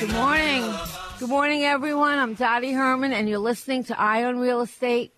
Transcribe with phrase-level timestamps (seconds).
[0.00, 0.74] Good morning.
[1.18, 2.18] Good morning, everyone.
[2.18, 5.12] I'm Dottie Herman, and you're listening to Eye on Real Estate.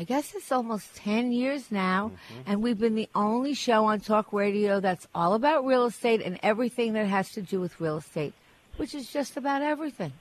[0.00, 2.12] I guess it's almost 10 years now,
[2.46, 6.38] and we've been the only show on talk radio that's all about real estate and
[6.42, 8.32] everything that has to do with real estate,
[8.78, 10.12] which is just about everything.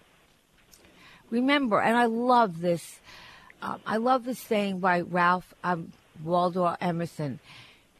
[1.30, 3.00] Remember, and I love this,
[3.62, 7.40] um, I love this saying by Ralph um, Waldo Emerson.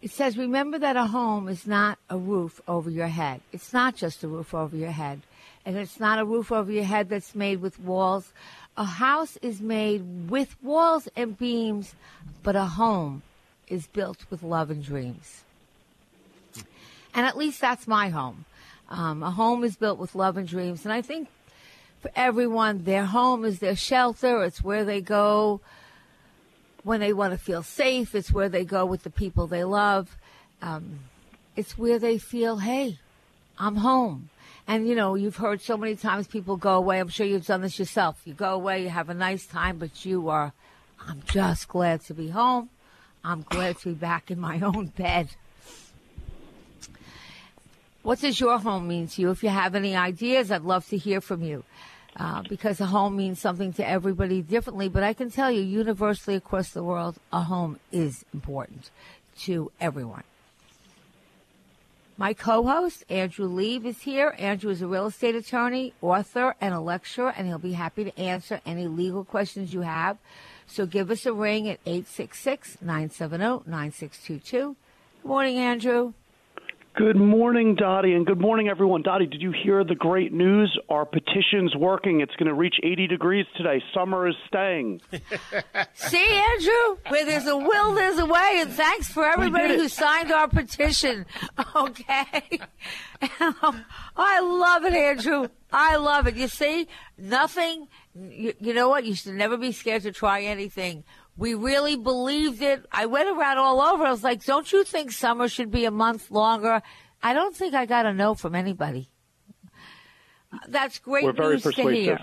[0.02, 3.42] It says, Remember that a home is not a roof over your head.
[3.52, 5.22] It's not just a roof over your head.
[5.66, 8.31] And it's not a roof over your head that's made with walls.
[8.77, 11.95] A house is made with walls and beams,
[12.44, 13.23] but a home
[13.67, 15.44] is built with love and dreams.
[17.14, 18.45] And at least that's my home.
[18.89, 20.86] Um, a home is built with love and dreams.
[20.86, 21.27] And I think
[22.00, 24.44] for everyone, their home is their shelter.
[24.44, 25.59] It's where they go
[26.83, 28.16] when they want to feel safe.
[28.16, 30.17] It's where they go with the people they love.
[30.61, 30.99] Um,
[31.55, 32.99] it's where they feel, hey,
[33.58, 34.30] I'm home.
[34.67, 36.99] And you know, you've heard so many times people go away.
[36.99, 38.21] I'm sure you've done this yourself.
[38.23, 40.54] You go away, you have a nice time, but you are,
[41.08, 42.70] I'm just glad to be home.
[43.23, 45.30] I'm glad to be back in my own bed.
[48.04, 49.30] What does your home mean to you?
[49.31, 51.64] If you have any ideas, I'd love to hear from you.
[52.15, 56.36] Uh, because a home means something to everybody differently, but I can tell you, universally
[56.36, 58.89] across the world, a home is important
[59.42, 60.23] to everyone.
[62.19, 64.36] My co host, Andrew Lieb, is here.
[64.37, 68.19] Andrew is a real estate attorney, author, and a lecturer, and he'll be happy to
[68.19, 70.17] answer any legal questions you have.
[70.67, 74.75] So give us a ring at 866 970 9622.
[75.21, 76.14] Good morning, Andrew.
[76.95, 79.04] Good morning, Dottie, and good morning, everyone.
[79.04, 80.77] Dottie, did you hear the great news?
[80.89, 82.20] Our petition's working.
[82.20, 83.82] It's going to reach 80 degrees today.
[83.94, 84.99] Summer is staying.
[85.94, 90.32] See, Andrew, where there's a will, there's a way, and thanks for everybody who signed
[90.32, 91.26] our petition.
[91.76, 92.60] Okay.
[94.17, 95.48] I love it, Andrew.
[95.72, 96.36] I love it.
[96.36, 99.05] You see, nothing, you, you know what?
[99.05, 101.04] You should never be scared to try anything.
[101.39, 102.86] We really believed it.
[102.92, 104.04] I went around all over.
[104.04, 106.82] I was like, don't you think summer should be a month longer?
[107.23, 109.10] I don't think I got a no from anybody.
[110.67, 112.20] That's great We're very news to hear.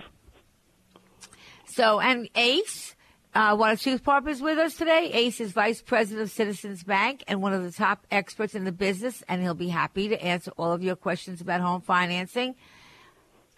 [1.64, 2.94] So, and Ace,
[3.34, 5.10] uh, Watanasuparp is with us today.
[5.14, 8.72] Ace is vice president of Citizens Bank and one of the top experts in the
[8.72, 12.54] business, and he'll be happy to answer all of your questions about home financing.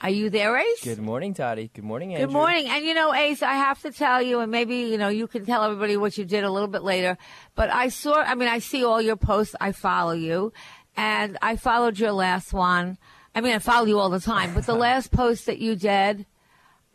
[0.01, 0.85] Are you there, Ace?
[0.85, 1.71] Good morning, Dottie.
[1.75, 2.29] Good morning, Andrew.
[2.29, 2.67] Good morning.
[2.69, 5.45] And you know, Ace, I have to tell you, and maybe, you know, you can
[5.45, 7.19] tell everybody what you did a little bit later,
[7.57, 9.57] but I saw, I mean, I see all your posts.
[9.61, 10.53] I follow you,
[10.97, 12.97] and I followed your last one.
[13.35, 16.27] I mean, I follow you all the time, but the last post that you did,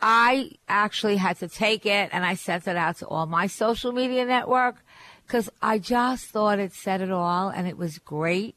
[0.01, 3.93] I actually had to take it and I sent it out to all my social
[3.93, 4.83] media network
[5.25, 8.55] because I just thought it said it all and it was great.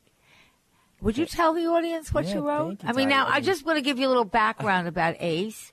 [1.06, 2.82] Would you tell the audience what Yeah, you wrote?
[2.82, 5.72] you, I mean, now I just want to give you a little background about Ace.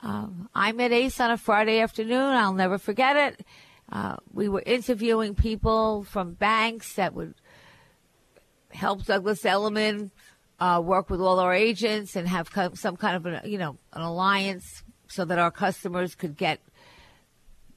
[0.00, 2.20] Um, I met Ace on a Friday afternoon.
[2.20, 3.46] I'll never forget it.
[3.90, 7.34] Uh, we were interviewing people from banks that would
[8.70, 10.12] help Douglas Elliman
[10.60, 13.76] uh, work with all our agents and have co- some kind of an, you know
[13.92, 16.60] an alliance so that our customers could get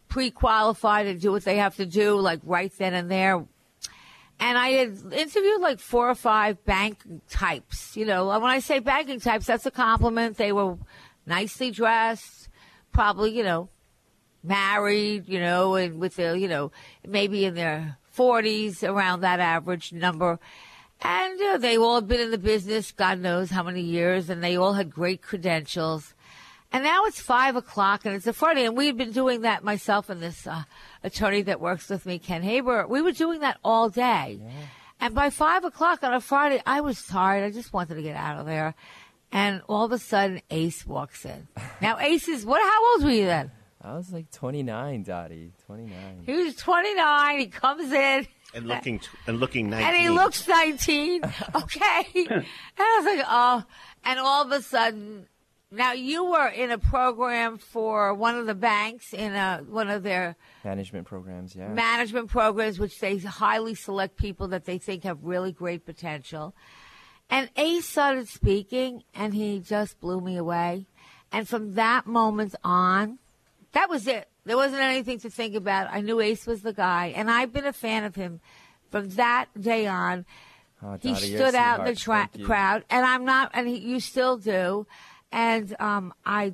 [0.10, 3.44] pre-qualified and do what they have to do like right then and there.
[4.40, 7.98] And I had interviewed like four or five bank types.
[7.98, 10.38] You know, when I say banking types, that's a compliment.
[10.38, 10.78] They were
[11.26, 12.50] nicely dressed,
[12.92, 13.70] probably, you know,
[14.44, 16.72] married, you know, and with their, you know,
[17.06, 20.40] maybe in their 40s, around that average number.
[21.02, 24.44] And uh, they all had been in the business, God knows how many years, and
[24.44, 26.16] they all had great credentials.
[26.72, 30.10] And now it's five o'clock, and it's a Friday, and we've been doing that myself
[30.10, 30.64] and this uh,
[31.04, 32.86] attorney that works with me, Ken Haber.
[32.88, 34.40] We were doing that all day.
[34.42, 34.50] Yeah.
[35.00, 37.44] And by five o'clock on a Friday, I was tired.
[37.46, 38.76] I just wanted to get out of there.
[39.32, 41.48] And all of a sudden, Ace walks in.
[41.82, 42.62] Now, Ace is what?
[42.62, 43.52] How old were you then?
[43.82, 45.54] I was like 29, Dottie.
[45.68, 46.24] 29.
[46.26, 47.40] He was 29.
[47.40, 48.28] He comes in.
[48.54, 49.88] And looking t- and looking 19.
[49.88, 51.22] And he looks 19.
[51.56, 52.08] Okay.
[52.16, 52.46] and
[52.80, 53.64] I was like, oh.
[54.04, 55.28] And all of a sudden,
[55.72, 60.04] now you were in a program for one of the banks in a, one of
[60.04, 61.68] their management programs, yeah.
[61.68, 66.54] Management programs, which they highly select people that they think have really great potential.
[67.30, 70.86] And Ace started speaking, and he just blew me away.
[71.32, 73.20] And from that moment on,
[73.74, 74.30] that was it.
[74.46, 75.90] There wasn't anything to think about.
[75.92, 78.40] I knew Ace was the guy, and I've been a fan of him
[78.90, 80.26] from that day on.
[80.82, 84.38] Oh, he stood out in the tra- crowd, and I'm not, and he, you still
[84.38, 84.88] do.
[85.32, 86.54] And um, I,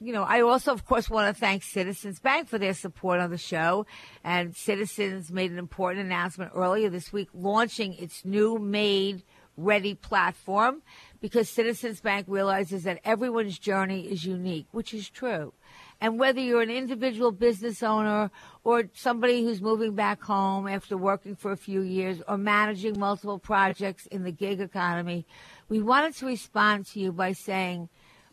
[0.00, 3.30] you know, I also, of course, want to thank Citizens Bank for their support on
[3.30, 3.86] the show.
[4.22, 9.22] And Citizens made an important announcement earlier this week, launching its new made
[9.56, 10.82] ready platform
[11.20, 15.52] because Citizens Bank realizes that everyone's journey is unique, which is true.
[16.00, 18.30] And whether you're an individual business owner
[18.64, 23.38] or somebody who's moving back home after working for a few years or managing multiple
[23.38, 25.26] projects in the gig economy,
[25.68, 27.88] we wanted to respond to you by saying,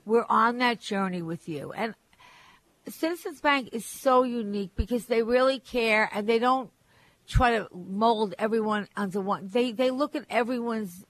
[0.06, 1.72] we're on that journey with you.
[1.72, 1.96] And
[2.88, 6.70] Citizens Bank is so unique because they really care and they don't
[7.28, 9.48] try to mold everyone onto one.
[9.48, 11.06] They they look at everyone's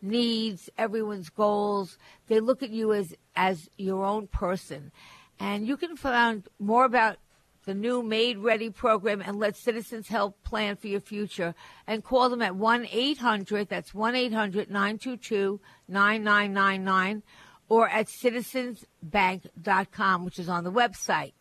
[0.00, 1.96] needs, everyone's goals.
[2.26, 4.90] They look at you as as your own person.
[5.38, 7.16] And you can find more about
[7.64, 11.54] the new Made Ready program and let citizens help plan for your future.
[11.86, 17.22] And call them at 1 800, that's 1 800 922 9999,
[17.68, 21.32] or at citizensbank.com, which is on the website.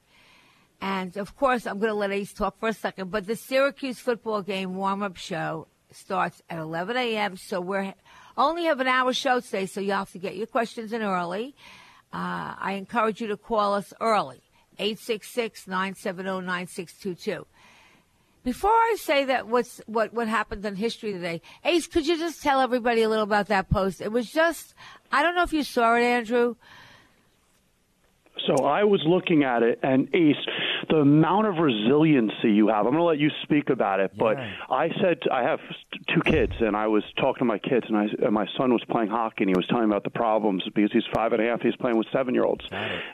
[0.80, 4.00] And of course, I'm going to let Ace talk for a second, but the Syracuse
[4.00, 7.38] football game warm up show starts at 11 a.m.
[7.38, 7.94] So we're
[8.38, 11.56] only have an hour show today, so you have to get your questions in early.
[12.14, 14.42] Uh, I encourage you to call us early.
[14.82, 17.46] 866 970 9622.
[18.44, 22.42] Before I say that what's what what happened in history today, Ace, could you just
[22.42, 24.02] tell everybody a little about that post?
[24.02, 24.74] It was just
[25.12, 26.56] I don't know if you saw it, Andrew.
[28.48, 30.36] So I was looking at it, and Ace,
[30.90, 32.86] the amount of resiliency you have.
[32.86, 34.52] I'm going to let you speak about it, but yeah.
[34.70, 35.60] I said I have
[36.14, 38.84] two kids, and I was talking to my kids, and, I, and my son was
[38.90, 41.46] playing hockey, and he was telling me about the problems because he's five and a
[41.46, 41.62] half.
[41.62, 42.66] He's playing with seven year olds,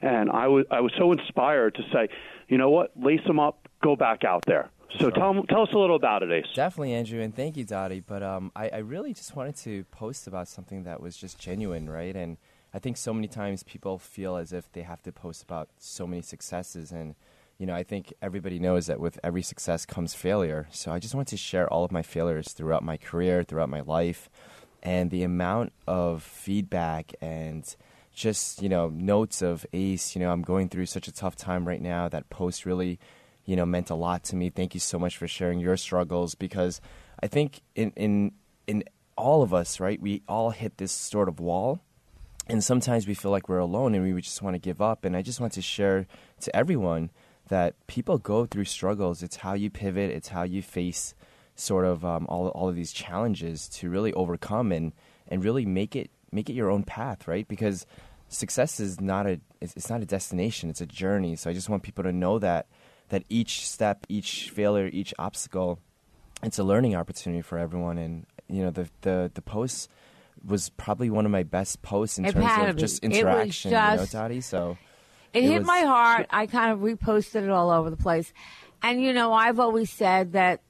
[0.01, 2.09] and I was I was so inspired to say,
[2.47, 4.69] you know what, lace them up, go back out there.
[4.93, 5.11] So sure.
[5.11, 6.45] tell, tell us a little about it, Ace.
[6.55, 7.99] Definitely, Andrew, and thank you, Dottie.
[7.99, 11.89] But um, I, I really just wanted to post about something that was just genuine,
[11.89, 12.15] right?
[12.15, 12.37] And
[12.73, 16.05] I think so many times people feel as if they have to post about so
[16.05, 17.15] many successes and
[17.57, 20.67] you know, I think everybody knows that with every success comes failure.
[20.71, 23.81] So I just want to share all of my failures throughout my career, throughout my
[23.81, 24.29] life,
[24.83, 27.75] and the amount of feedback and
[28.13, 31.67] just, you know, notes of Ace, you know, I'm going through such a tough time
[31.67, 32.07] right now.
[32.07, 32.99] That post really,
[33.45, 34.49] you know, meant a lot to me.
[34.49, 36.79] Thank you so much for sharing your struggles because
[37.21, 38.33] I think in in
[38.67, 38.83] in
[39.15, 41.81] all of us, right, we all hit this sort of wall
[42.49, 45.03] and sometimes we feel like we're alone and we just want to give up.
[45.03, 46.07] And I just want to share
[46.41, 47.09] to everyone
[47.49, 49.23] that people go through struggles.
[49.23, 50.11] It's how you pivot.
[50.11, 51.13] It's how you face
[51.55, 54.93] sort of um, all all of these challenges to really overcome and
[55.27, 57.47] and really make it make it your own path, right?
[57.47, 57.85] Because
[58.29, 60.69] success is not a it's, not a destination.
[60.69, 61.35] It's a journey.
[61.35, 62.67] So I just want people to know that
[63.09, 65.79] that each step, each failure, each obstacle,
[66.43, 67.97] it's a learning opportunity for everyone.
[67.97, 69.89] And you know the the the posts
[70.45, 74.19] was probably one of my best posts in it terms of just interaction, just, you
[74.19, 74.41] know, Dottie.
[74.41, 74.77] So
[75.33, 76.27] it, it hit was, my heart.
[76.29, 78.33] I kind of reposted it all over the place.
[78.81, 80.61] And you know, I've always said that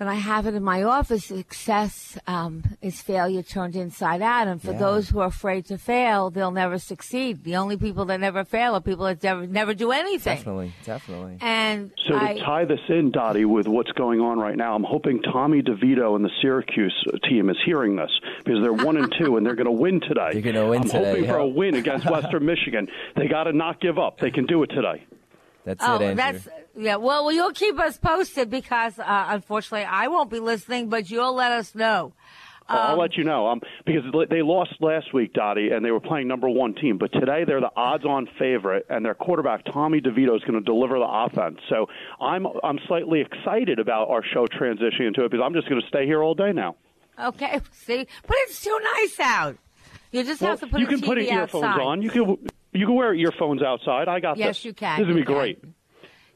[0.00, 1.26] and I have it in my office.
[1.26, 4.78] Success um, is failure turned inside out, and for yeah.
[4.78, 7.44] those who are afraid to fail, they'll never succeed.
[7.44, 10.36] The only people that never fail are people that never never do anything.
[10.36, 11.38] Definitely, definitely.
[11.40, 14.84] And so I, to tie this in, Dottie, with what's going on right now, I'm
[14.84, 16.94] hoping Tommy DeVito and the Syracuse
[17.28, 18.10] team is hearing this
[18.44, 20.30] because they're one and two, and they're going to win today.
[20.32, 21.04] They're going to win I'm today.
[21.04, 21.32] hoping yeah.
[21.32, 22.88] for a win against Western Michigan.
[23.16, 24.18] They got to not give up.
[24.18, 25.06] They can do it today.
[25.64, 26.14] That's oh, it, Andrew.
[26.14, 26.96] That's yeah.
[26.96, 31.34] Well, well, you'll keep us posted because uh, unfortunately I won't be listening, but you'll
[31.34, 32.12] let us know.
[32.66, 33.48] Um, I'll let you know.
[33.48, 36.96] Um, because they lost last week, Dottie, and they were playing number one team.
[36.96, 40.98] But today they're the odds-on favorite, and their quarterback Tommy DeVito is going to deliver
[40.98, 41.58] the offense.
[41.68, 41.86] So
[42.20, 45.88] I'm I'm slightly excited about our show transitioning into it because I'm just going to
[45.88, 46.76] stay here all day now.
[47.18, 47.60] Okay.
[47.72, 49.56] See, but it's too nice out.
[50.10, 51.82] You just well, have to put you can TV put earphones outside.
[51.82, 52.02] on.
[52.02, 54.08] You can You can wear earphones outside.
[54.08, 54.64] I got Yes, this.
[54.64, 54.98] you can.
[54.98, 55.34] This is gonna be can.
[55.34, 55.58] great.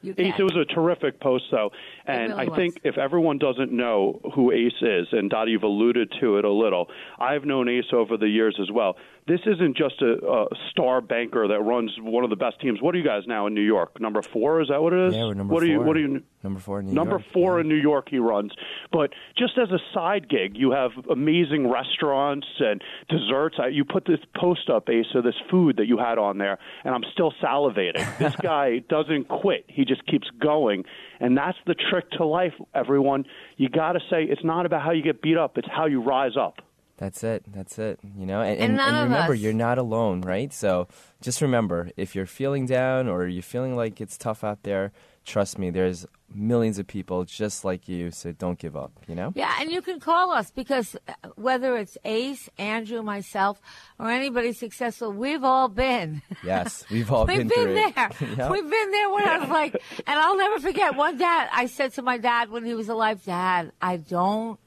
[0.00, 0.26] You can.
[0.26, 1.71] Ace, it was a terrific post, though,
[2.07, 6.12] and really I think if everyone doesn't know who Ace is, and Dottie, you've alluded
[6.21, 8.97] to it a little, I've known Ace over the years as well.
[9.28, 12.80] This isn't just a, a star banker that runs one of the best teams.
[12.80, 14.00] What are you guys now in New York?
[14.00, 14.62] Number four?
[14.62, 15.14] Is that what it is?
[15.14, 15.85] Yeah, we're number what Are you, four.
[15.87, 16.23] what are you?
[16.42, 16.97] Number four in New York?
[16.97, 17.32] Number York.
[17.32, 17.61] four Yeah.
[17.61, 18.52] in New York, he runs.
[18.90, 23.56] But just as a side gig, you have amazing restaurants and desserts.
[23.58, 26.58] I- You put this post up, Ace, of this food that you had on there,
[26.85, 28.06] and I'm still salivating.
[28.18, 30.85] This guy doesn't quit; he just keeps going,
[31.20, 32.54] and that's the trick to life.
[32.75, 35.87] Everyone, you got to say it's not about how you get beat up; it's how
[35.87, 36.61] you rise up.
[36.99, 37.45] That's it.
[37.47, 38.00] That's it.
[38.17, 40.52] You know, and, And and, and remember, you're not alone, right?
[40.52, 40.88] So
[41.23, 44.93] just remember, if you're feeling down or you're feeling like it's tough out there,
[45.25, 48.11] trust me, there's millions of people just like you.
[48.11, 48.90] So don't give up.
[49.07, 49.33] You know.
[49.37, 53.61] Yeah, and you can call us because uh, whether it's Ace, Andrew, myself,
[54.00, 56.21] or anybody successful, we've all been.
[56.45, 57.38] Yes, we've all been.
[57.38, 58.11] We've been, been there.
[58.50, 59.75] We've been there when I was like,
[60.05, 61.49] and I'll never forget one dad.
[61.52, 64.59] I said to my dad when he was alive, Dad, I don't,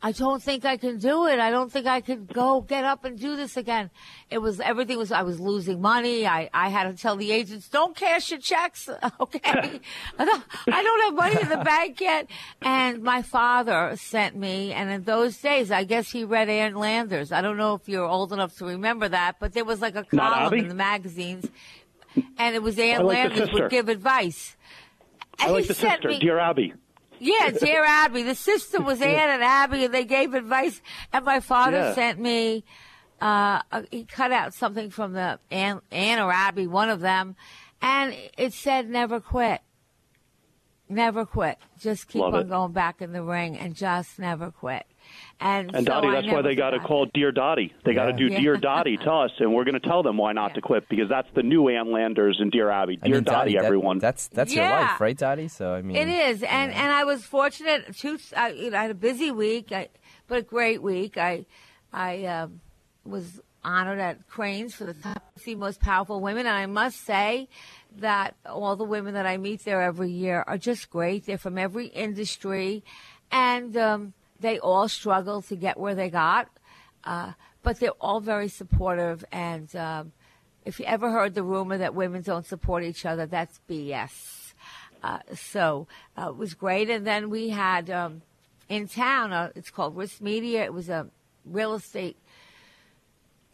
[0.00, 1.40] I don't think I can do it.
[1.40, 3.90] I don't think I could go get up and do this again.
[4.30, 5.10] It was everything was.
[5.10, 6.26] I was losing money.
[6.26, 8.88] I I had to tell the agents, don't cash your checks.
[9.20, 12.28] Okay, I don't, I don't have money in the bank yet.
[12.62, 17.32] And my father sent me, and in those days, I guess he read Ann Landers.
[17.32, 20.04] I don't know if you're old enough to remember that, but there was like a
[20.04, 21.48] column in the magazines
[22.36, 24.56] and it was Ann like Landers would give advice.
[25.40, 26.74] And I like he the sister, me, dear Abby.
[27.20, 28.22] Yeah, dear Abby.
[28.22, 30.80] The sister was Ann and Abby, and they gave advice.
[31.12, 31.94] And my father Yeah.
[31.94, 32.64] sent me.
[33.20, 37.34] Uh, he cut out something from the Ann, Ann or Abby, one of them,
[37.82, 39.60] and it said "never quit."
[40.88, 41.58] Never quit.
[41.78, 42.48] Just keep Love on it.
[42.48, 44.86] going back in the ring and just never quit.
[45.40, 47.72] And, And so Dottie, I that's why they got to call Dear Dottie.
[47.84, 48.16] They got to Yeah.
[48.16, 48.40] do Yeah.
[48.40, 51.08] Dear Dottie to us, and we're going to tell them why not to quit because
[51.08, 52.98] that's the new Ann Landers and Dear Abby.
[53.02, 53.98] I Dear mean, Dottie, that- everyone.
[54.00, 55.46] that's that's your life, right, Dottie?
[55.48, 57.96] So I mean, It is, and and I was fortunate.
[57.98, 59.88] To, I, you know, I had a busy week, I,
[60.26, 61.16] but a great week.
[61.16, 61.46] I
[61.92, 62.60] I um,
[63.04, 67.48] was honored at Crain's for the top 50 most powerful women, and I must say
[67.98, 71.26] that all the women that I meet there every year are just great.
[71.26, 72.82] They're from every industry,
[73.30, 76.48] and um, they all struggle to get where they got,
[77.04, 79.74] uh, but they're all very supportive and.
[79.76, 80.12] Um,
[80.64, 84.52] if you ever heard the rumor that women don't support each other, that's BS.
[85.02, 85.86] Uh, so
[86.18, 86.90] uh, it was great.
[86.90, 88.20] And then we had um,
[88.68, 90.64] in town, uh, it's called RISMedia.
[90.64, 91.08] It was a
[91.46, 92.18] real estate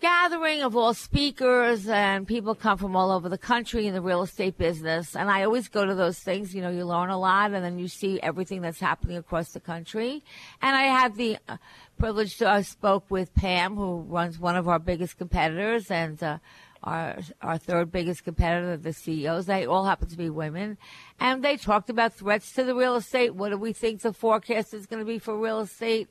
[0.00, 4.22] gathering of all speakers, and people come from all over the country in the real
[4.22, 5.16] estate business.
[5.16, 6.54] And I always go to those things.
[6.54, 9.60] You know, you learn a lot, and then you see everything that's happening across the
[9.60, 10.22] country.
[10.60, 11.56] And I had the uh,
[11.98, 16.22] privilege to I spoke with Pam, who runs one of our biggest competitors, and.
[16.22, 16.38] Uh,
[16.84, 20.76] our our third biggest competitor, the CEOs, they all happen to be women,
[21.18, 23.34] and they talked about threats to the real estate.
[23.34, 26.10] What do we think the forecast is going to be for real estate?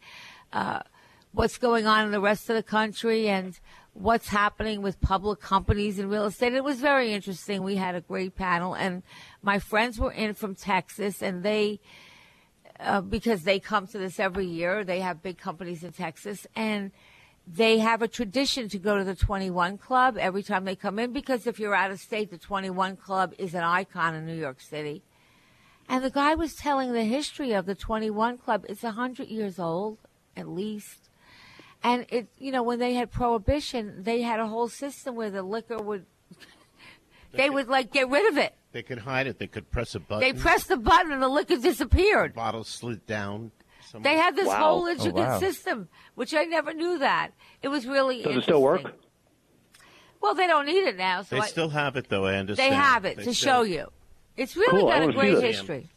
[0.51, 0.81] Uh,
[1.33, 3.59] what's going on in the rest of the country, and
[3.93, 6.53] what's happening with public companies in real estate.
[6.53, 7.63] It was very interesting.
[7.63, 9.03] We had a great panel, and
[9.41, 11.79] my friends were in from Texas, and they.
[12.79, 16.91] Uh, because they come to this every year, they have big companies in Texas, and
[17.45, 21.11] they have a tradition to go to the 21 Club every time they come in
[21.11, 24.61] because if you're out of state, the 21 Club is an icon in New York
[24.61, 25.03] City.
[25.89, 28.65] And the guy was telling the history of the 21 Club.
[28.69, 29.97] It's 100 years old,
[30.37, 31.02] at least.
[31.83, 35.43] And it, you know, when they had prohibition, they had a whole system where the
[35.43, 36.05] liquor would,
[37.33, 38.55] they would like get rid of it.
[38.71, 39.37] They could hide it.
[39.37, 40.21] They could press a button.
[40.21, 42.33] They pressed the button and the liquor disappeared.
[42.33, 43.51] bottle slid down.
[43.85, 44.13] somewhere.
[44.13, 44.55] They had this Wow.
[44.63, 45.39] whole Oh, intricate wow.
[45.39, 47.31] system, which I never knew that.
[47.61, 48.79] It was really Does it still work?
[48.79, 48.99] interesting.
[50.21, 52.25] Well, they don't need it now, so They I, still have it, though.
[52.25, 52.71] I understand.
[52.71, 53.91] they have it They to still- show you.
[54.37, 55.57] It's really Cool, I got a wanna see great this.
[55.57, 55.89] history.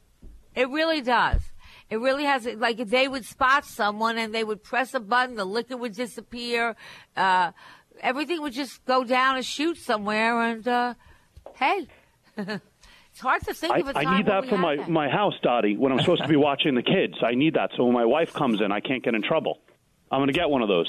[0.56, 1.40] It really does.
[1.88, 2.46] It really has.
[2.46, 5.94] Like if they would spot someone and they would press a button, the liquor would
[5.94, 6.74] disappear.
[7.16, 7.52] Uh,
[8.00, 10.40] everything would just go down and shoot somewhere.
[10.42, 10.94] And uh,
[11.54, 11.86] hey,
[12.36, 14.90] it's hard to think I, of a time I need that for my, that.
[14.90, 17.14] my house, Dottie, when I'm supposed to be watching the kids.
[17.22, 17.70] I need that.
[17.76, 19.60] So when my wife comes in, I can't get in trouble.
[20.10, 20.88] I'm going to get one of those.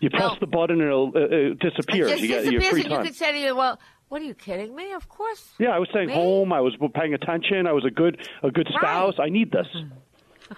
[0.00, 1.20] You press Well- the button and it'll, uh,
[1.52, 2.10] it disappears.
[2.10, 3.04] It you get your free and you time.
[3.06, 3.78] could say to you, "Well,
[4.12, 4.92] what are you kidding me?
[4.92, 6.14] Of course." Yeah, I was staying Me?
[6.14, 6.52] home.
[6.52, 7.66] I was paying attention.
[7.66, 8.78] I was a good a good Right.
[8.80, 9.14] spouse.
[9.18, 9.66] I need this.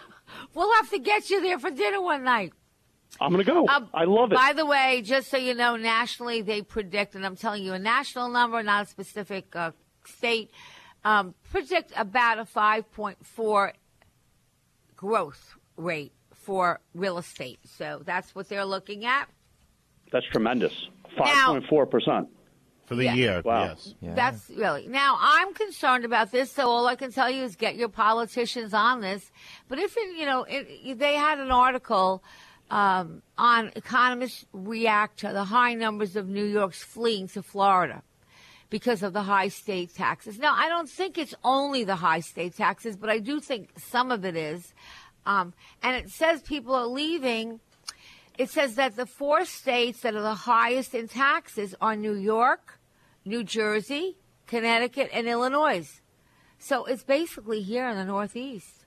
[0.54, 2.52] We'll have to get you there for dinner one night.
[3.20, 3.68] I'm going to go.
[3.68, 4.34] Um, I love it.
[4.34, 7.78] By the way, just so you know, nationally they predict, and I'm telling you a
[7.78, 9.70] national number, not a specific uh,
[10.04, 10.50] state,
[11.04, 13.72] um, predict about a 5.4
[14.96, 17.60] growth rate for real estate.
[17.64, 19.26] So that's what they're looking at.
[20.10, 20.72] That's tremendous.
[21.16, 22.26] 5.4%.
[22.86, 23.14] For the Yeah.
[23.14, 23.64] year, Wow.
[23.64, 23.94] yes.
[24.00, 24.14] Yeah.
[24.14, 25.16] That's really now.
[25.20, 29.00] I'm concerned about this, so all I can tell you is get your politicians on
[29.00, 29.30] this.
[29.68, 32.22] But if it, you know, it, they had an article
[32.70, 38.02] um, on economists react to the high numbers of New York's fleeing to Florida
[38.70, 40.38] because of the high state taxes.
[40.38, 44.10] Now, I don't think it's only the high state taxes, but I do think some
[44.10, 44.74] of it is.
[45.26, 47.60] Um, and it says people are leaving.
[48.36, 52.80] It says that the four states that are the highest in taxes are New York,
[53.24, 56.00] New Jersey, Connecticut, and Illinois.
[56.58, 58.86] So it's basically here in the Northeast.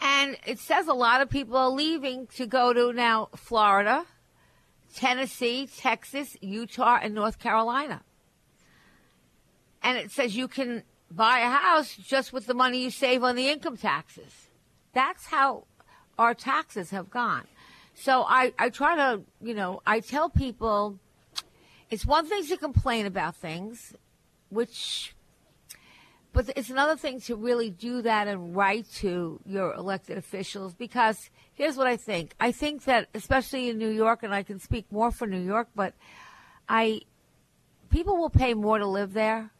[0.00, 4.04] And it says a lot of people are leaving to go to now Florida,
[4.94, 8.02] Tennessee, Texas, Utah, and North Carolina.
[9.82, 13.36] And it says you can buy a house just with the money you save on
[13.36, 14.48] the income taxes.
[14.92, 15.64] That's how
[16.18, 17.46] our taxes have gone.
[18.00, 21.00] So I, I try to, you know, I tell people
[21.90, 23.92] it's one thing to complain about things,
[24.50, 25.16] which,
[26.32, 31.28] but it's another thing to really do that and write to your elected officials because
[31.54, 32.36] here's what I think.
[32.38, 35.66] I think that, especially in New York, and I can speak more for New York,
[35.74, 35.94] but
[36.68, 37.00] I,
[37.90, 39.50] people will pay more to live there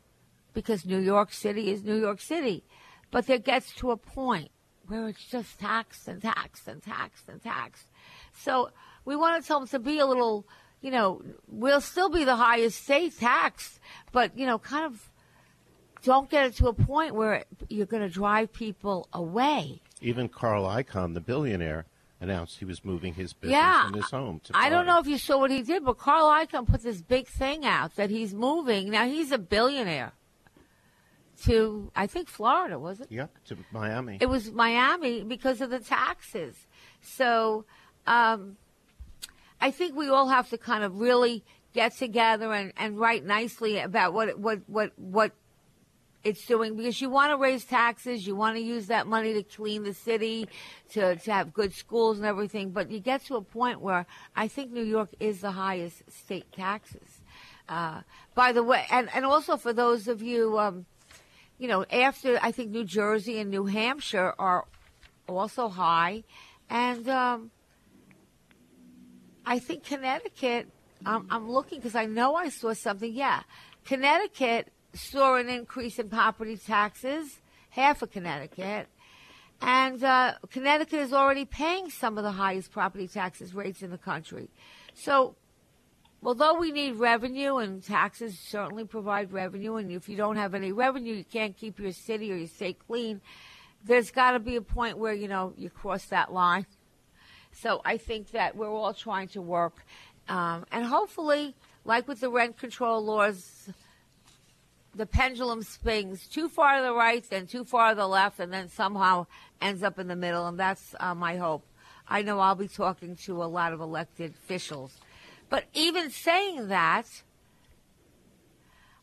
[0.54, 2.62] because New York City is New York City.
[3.10, 4.52] But there gets to a point
[4.86, 7.86] where it's just taxed and taxed and taxed and taxed.
[8.42, 8.70] So
[9.04, 10.46] we want to tell them to be a little,
[10.80, 13.80] you know, we'll still be the highest state tax,
[14.12, 15.10] but, you know, kind of
[16.02, 19.80] don't get it to a point where you're going to drive people away.
[20.00, 21.86] Even Carl Icahn, the billionaire,
[22.20, 23.86] announced he was moving his business Yeah.
[23.86, 26.26] and his home to I don't know if you saw what he did, but Carl
[26.26, 28.90] Icahn put this big thing out that he's moving.
[28.90, 30.12] Now he's a billionaire
[31.44, 33.06] to, I think, Florida, was it?
[33.10, 34.18] Yep, to Miami.
[34.20, 36.66] It was Miami because of the taxes.
[37.00, 37.64] So
[38.08, 38.56] um,
[39.60, 43.78] I think we all have to kind of really get together and, and write nicely
[43.78, 45.32] about what what what what
[46.24, 49.42] it's doing because you want to raise taxes, you want to use that money to
[49.42, 50.48] clean the city,
[50.90, 52.70] to to have good schools and everything.
[52.70, 56.50] But you get to a point where I think New York is the highest state
[56.52, 57.20] taxes.
[57.68, 58.00] Uh,
[58.34, 60.58] by the way, and and also for those of you.
[60.58, 60.86] Um,
[61.60, 64.64] you know, after I think New Jersey and New Hampshire are
[65.26, 66.22] also high,
[66.70, 67.50] and um,
[69.48, 70.68] I think Connecticut.
[71.06, 73.10] I'm, I'm looking because I know I saw something.
[73.10, 73.42] Yeah,
[73.86, 78.88] Connecticut saw an increase in property taxes, half of Connecticut,
[79.62, 83.96] and uh, Connecticut is already paying some of the highest property taxes rates in the
[83.96, 84.50] country.
[84.92, 85.34] So
[86.22, 90.72] although we need revenue and taxes certainly provide revenue, and if you don't have any
[90.72, 93.22] revenue, you can't keep your city or your state clean.
[93.82, 96.66] There's got to be a point where you know you cross that line.
[97.60, 99.84] So I think that we're all trying to work,
[100.28, 103.68] um, and hopefully, like with the rent control laws,
[104.94, 108.52] the pendulum swings too far to the right, then too far to the left, and
[108.52, 109.26] then somehow
[109.60, 110.46] ends up in the middle.
[110.46, 111.64] And that's uh, my hope.
[112.06, 114.96] I know I'll be talking to a lot of elected officials.
[115.50, 117.06] But even saying that,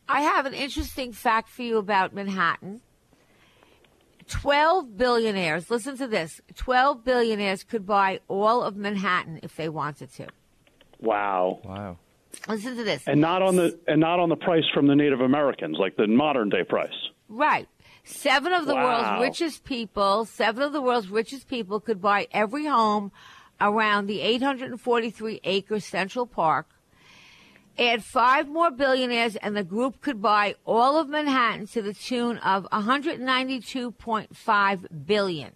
[0.07, 2.81] I have an interesting fact for you about Manhattan.
[4.29, 10.11] 12 billionaires, listen to this 12 billionaires could buy all of Manhattan if they wanted
[10.13, 10.27] to.
[10.99, 11.59] Wow.
[11.63, 11.97] Wow.
[12.47, 13.03] Listen to this.
[13.07, 16.07] And not on the and not on the price from the Native Americans, like the
[16.07, 16.93] modern day price.
[17.29, 17.67] Right.
[18.03, 18.83] Seven of the Wow.
[19.11, 23.11] world's richest people, seven of the world's richest people could buy every home
[23.61, 26.67] around the 843 acre Central Park.
[27.77, 32.37] Add five more billionaires and the group could buy all of Manhattan to the tune
[32.37, 35.51] of 192.5 billion.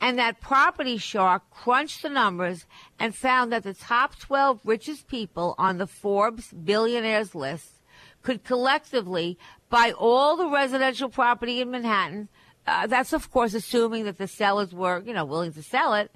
[0.00, 2.66] And that PropertyShark crunched the numbers
[2.98, 7.82] and found that the top 12 richest people on the Forbes billionaires list
[8.22, 9.38] could collectively
[9.68, 12.28] buy all the residential property in Manhattan.
[12.66, 16.12] Uh, that's of course assuming that the sellers were, you know, willing to sell it.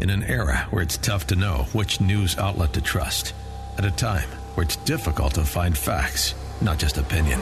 [0.00, 3.34] In an era where it's tough to know which news outlet to trust,
[3.76, 7.40] at a time where it's difficult to find facts, not just opinion,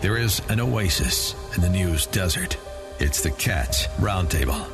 [0.00, 2.56] there is an oasis in the news desert.
[2.98, 4.70] It's the Cats Roundtable.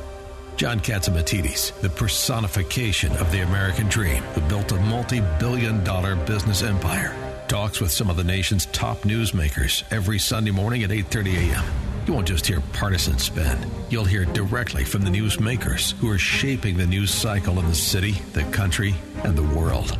[0.55, 6.63] John Catsimatidis, the personification of the American dream, who built a multi billion dollar business
[6.63, 7.13] empire,
[7.49, 11.88] talks with some of the nation's top newsmakers every Sunday morning at 8.30 a.m.
[12.09, 13.55] You won't just hear partisan spin.
[13.91, 18.13] You'll hear directly from the newsmakers who are shaping the news cycle in the city,
[18.33, 19.95] the country, and the world.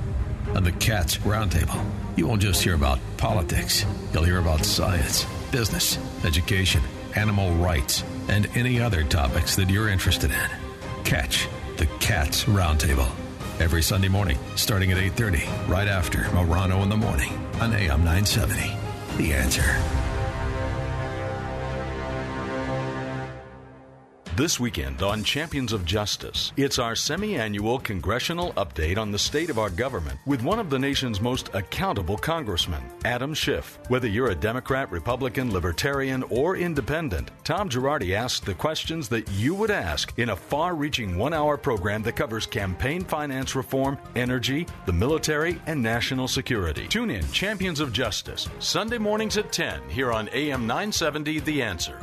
[0.55, 1.79] On the Cats Roundtable,
[2.15, 3.85] you won't just hear about politics.
[4.11, 6.81] You'll hear about science, business, education,
[7.15, 10.49] animal rights, and any other topics that you're interested in.
[11.03, 13.11] Catch the Cats Roundtable
[13.59, 18.75] every Sunday morning, starting at 8:30, right after Morano in the morning on AM 970.
[19.17, 20.08] The answer.
[24.39, 29.49] This weekend on Champions of Justice, it's our semi annual congressional update on the state
[29.49, 33.79] of our government with one of the nation's most accountable congressmen, Adam Schiff.
[33.89, 39.53] Whether you're a Democrat, Republican, Libertarian, or Independent, Tom Girardi asks the questions that you
[39.55, 44.65] would ask in a far reaching one hour program that covers campaign finance reform, energy,
[44.85, 46.87] the military, and national security.
[46.87, 51.99] Tune in Champions of Justice, Sunday mornings at 10 here on AM 970 The Answer.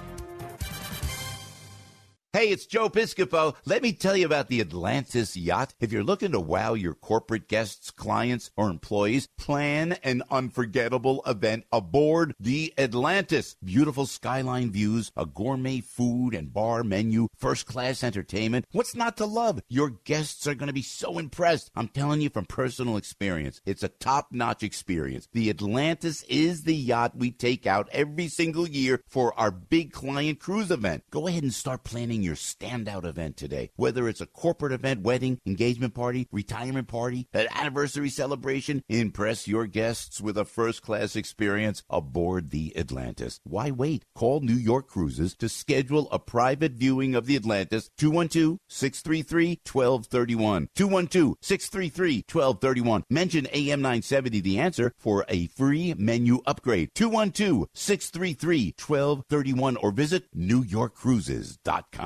[2.37, 3.55] Hey, it's Joe Piscopo.
[3.65, 5.73] Let me tell you about the Atlantis yacht.
[5.81, 11.65] If you're looking to wow your corporate guests, clients, or employees, plan an unforgettable event
[11.73, 13.57] aboard the Atlantis.
[13.65, 18.67] Beautiful skyline views, a gourmet food and bar menu, first class entertainment.
[18.71, 19.63] What's not to love?
[19.71, 21.71] Your guests are going to be so impressed.
[21.75, 23.63] I'm telling you from personal experience.
[23.65, 25.27] It's a top notch experience.
[25.33, 30.39] The Atlantis is the yacht we take out every single year for our big client
[30.39, 31.05] cruise event.
[31.11, 33.71] Go ahead and start planning your standout event today.
[33.77, 39.67] Whether it's a corporate event, wedding, engagement party, retirement party, an anniversary celebration, impress your
[39.67, 43.41] guests with a first class experience aboard the Atlantis.
[43.45, 44.05] Why wait?
[44.15, 50.69] Call New York Cruises to schedule a private viewing of the Atlantis 212 633 1231.
[50.75, 53.05] 212 633 1231.
[53.09, 56.91] Mention AM 970 The Answer for a free menu upgrade.
[56.95, 62.06] 212 633 1231 or visit NewYorkCruises.com.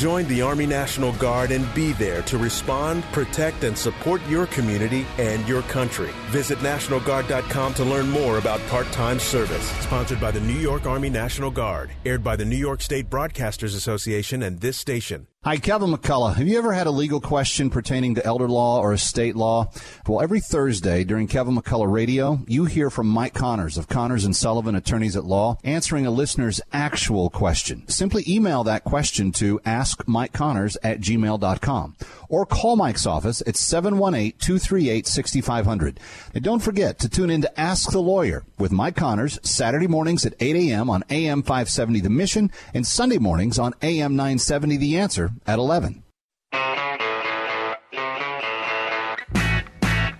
[0.00, 5.04] Join the Army National Guard and be there to respond, protect, and support your community
[5.18, 6.08] and your country.
[6.28, 9.70] Visit NationalGuard.com to learn more about part time service.
[9.82, 11.90] Sponsored by the New York Army National Guard.
[12.06, 15.26] Aired by the New York State Broadcasters Association and this station.
[15.42, 16.34] Hi, Kevin McCullough.
[16.34, 19.72] Have you ever had a legal question pertaining to elder law or estate law?
[20.06, 24.36] Well, every Thursday during Kevin McCullough Radio, you hear from Mike Connors of Connors and
[24.36, 27.88] Sullivan Attorneys at Law answering a listener's actual question.
[27.88, 31.96] Simply email that question to askmikeconnors at gmail.com
[32.28, 35.96] or call Mike's office at 718-238-6500.
[36.34, 40.26] And don't forget to tune in to Ask the Lawyer with Mike Connors Saturday mornings
[40.26, 40.90] at 8 a.m.
[40.90, 46.02] on AM 570 The Mission and Sunday mornings on AM 970 The Answer at 11.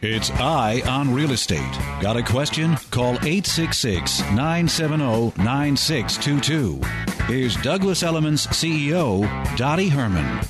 [0.02, 1.78] It's Eye on Real Estate.
[2.00, 2.74] Got a question?
[2.90, 6.80] Call 866 970 9622.
[7.26, 10.40] Here's Douglas Elliman's CEO, Dottie Herman.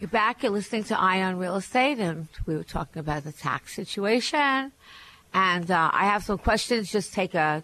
[0.00, 0.42] You're back.
[0.42, 4.72] You're listening to Eye on Real Estate, and we were talking about the tax situation.
[5.32, 6.90] And uh, I have some questions.
[6.90, 7.62] Just take a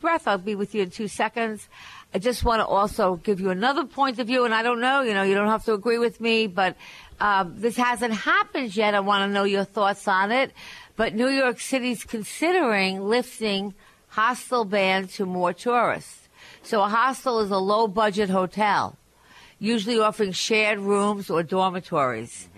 [0.00, 0.26] breath.
[0.26, 1.68] I'll be with you in two seconds.
[2.14, 5.02] I just want to also give you another point of view, and I don't know,
[5.02, 6.76] you know, you don't have to agree with me, but
[7.18, 8.94] um, this hasn't happened yet.
[8.94, 10.52] I want to know your thoughts on it.
[10.94, 13.74] But New York City's considering lifting
[14.10, 16.28] hostel ban to more tourists.
[16.62, 18.96] So a hostel is a low budget hotel,
[19.58, 22.48] usually offering shared rooms or dormitories.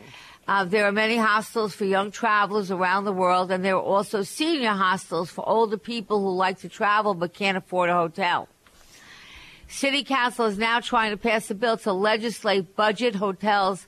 [0.46, 4.22] Uh, there are many hostels for young travelers around the world, and there are also
[4.22, 8.48] senior hostels for older people who like to travel but can't afford a hotel.
[9.68, 13.86] City Council is now trying to pass a bill to legislate budget hotels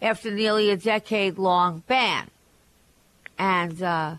[0.00, 2.30] after nearly a decade long ban.
[3.38, 4.16] And uh,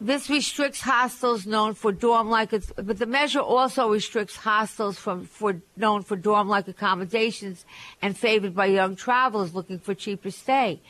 [0.00, 5.60] this restricts hostels known for dorm like, but the measure also restricts hostels from for
[5.76, 7.64] known for dorm like accommodations
[8.00, 10.80] and favored by young travelers looking for cheaper stay.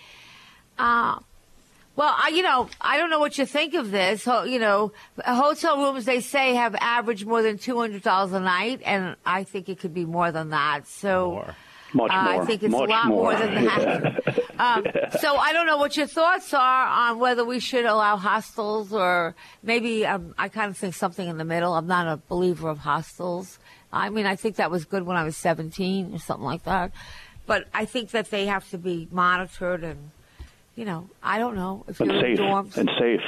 [0.78, 1.20] Uh,
[1.98, 4.24] well, I, you know, I don't know what you think of this.
[4.24, 4.92] You know,
[5.26, 9.42] hotel rooms they say have averaged more than two hundred dollars a night, and I
[9.42, 10.87] think it could be more than that.
[10.87, 11.32] So.
[11.32, 11.56] More.
[11.94, 12.42] Much uh, more.
[12.42, 14.28] I think it's Much a lot more, more than that.
[14.58, 14.84] um,
[15.18, 19.34] so I don't know what your thoughts are on whether we should allow hostels or
[19.62, 21.72] maybe um, I kind of think something in the middle.
[21.72, 23.58] I'm not a believer of hostels.
[23.90, 26.92] I mean, I think that was good when I was 17 or something like that.
[27.46, 30.11] But I think that they have to be monitored and,
[30.78, 32.76] you know, I don't know if and you're safe in dorms.
[32.76, 33.20] and safe.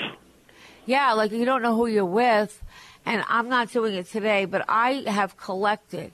[0.87, 2.63] Yeah, like you don't know who you're with.
[3.05, 6.13] And I'm not doing it today, but I have collected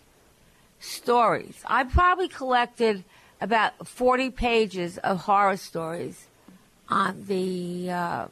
[0.81, 1.62] stories.
[1.66, 3.05] I probably collected
[3.38, 6.27] about 40 pages of horror stories
[6.88, 8.27] on the uh,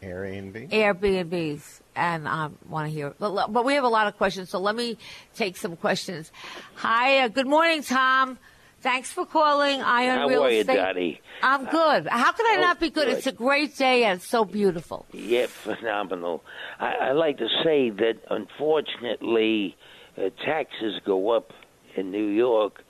[0.00, 0.70] Airbnb.
[0.70, 3.14] Airbnbs, and I want to hear.
[3.18, 4.96] But, but we have a lot of questions, so let me
[5.34, 6.30] take some questions.
[6.76, 8.38] Hi, uh, good morning, Tom.
[8.82, 10.74] Thanks for calling Eye on How Real are you, Estate.
[10.76, 11.20] Dottie?
[11.40, 12.08] I'm good.
[12.08, 13.06] How can I Oh, not be good?
[13.06, 13.16] good.
[13.16, 15.06] It's a great day and it's so beautiful.
[15.12, 16.42] Yeah, phenomenal.
[16.80, 19.76] I, I like to say that unfortunately,
[20.18, 21.52] uh, taxes go up
[21.96, 22.82] in New York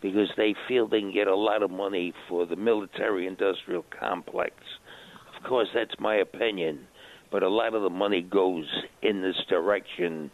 [0.00, 4.54] because they feel they can get a lot of money for the military industrial complex.
[5.36, 6.86] Of course, that's my opinion,
[7.32, 8.66] but a lot of the money goes
[9.02, 10.30] in this direction,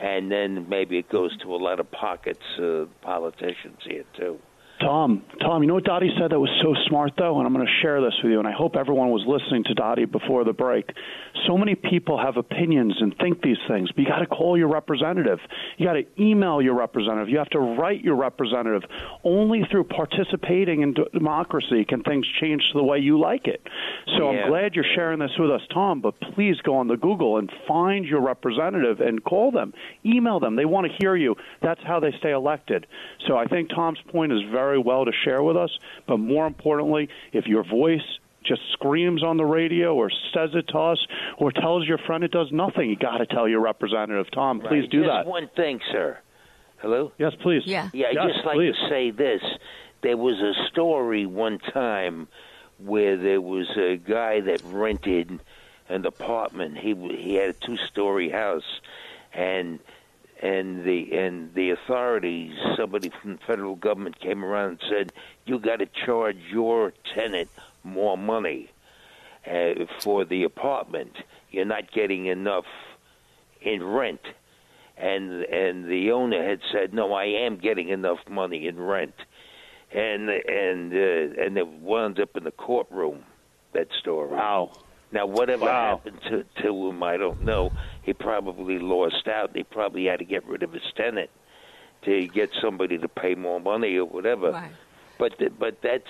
[0.00, 4.38] and then maybe it goes to a lot of pockets of politicians here, too.
[4.80, 7.38] Tom, Tom, you know what Dottie said that was so smart, though?
[7.38, 9.74] And I'm going to share this with you, and I hope everyone was listening to
[9.74, 10.90] Dottie before the break.
[11.46, 14.68] So many people have opinions and think these things, but you got to call your
[14.68, 15.38] representative.
[15.76, 17.28] You got to email your representative.
[17.28, 18.82] You have to write your representative.
[19.22, 23.60] Only through participating in d- democracy can things change to the way you like it.
[24.16, 24.42] So Yeah.
[24.44, 27.50] I'm glad you're sharing this with us, Tom, but please go on the Google and
[27.68, 29.74] find your representative and call them.
[30.06, 30.56] Email them.
[30.56, 31.36] They want to hear you.
[31.60, 32.86] That's how they stay elected.
[33.26, 35.70] So I think Tom's point is very well to share with us,
[36.06, 38.02] but more importantly, if your voice
[38.44, 40.98] just screams on the radio or says it to us
[41.36, 44.30] or tells your friend it does nothing, you got to tell your representative.
[44.32, 45.26] Tom, please do Just that.
[45.26, 46.18] one thing, sir.
[46.78, 47.12] Hello?
[47.18, 47.62] Yes, please.
[47.66, 47.90] Yeah.
[47.92, 48.74] Yeah, I Yes, just like please.
[48.74, 49.42] to say this.
[50.02, 52.28] There was a story one time
[52.78, 55.38] where there was a guy that rented
[55.90, 56.78] an apartment.
[56.78, 58.80] He he had a two-story house,
[59.34, 59.78] and
[60.40, 65.12] and the and the authorities, somebody from the federal government came around and said,
[65.46, 67.50] "You got to charge your tenant
[67.84, 68.70] more money
[69.46, 71.16] uh, for the apartment.
[71.50, 72.66] You're not getting enough
[73.60, 74.20] in rent."
[75.00, 79.14] and and the owner had said, "No, I am getting enough money in rent,"
[79.92, 83.24] and and uh, and it wound up in the courtroom.
[83.72, 84.28] That story.
[84.28, 84.72] Wow.
[85.12, 85.96] Now, whatever Wow.
[85.96, 87.72] happened to to him, I don't know.
[88.02, 89.50] He probably lost out.
[89.54, 91.30] He probably had to get rid of his tenant
[92.02, 94.52] to get somebody to pay more money or whatever.
[94.52, 94.72] Right.
[95.18, 96.08] But th- but that's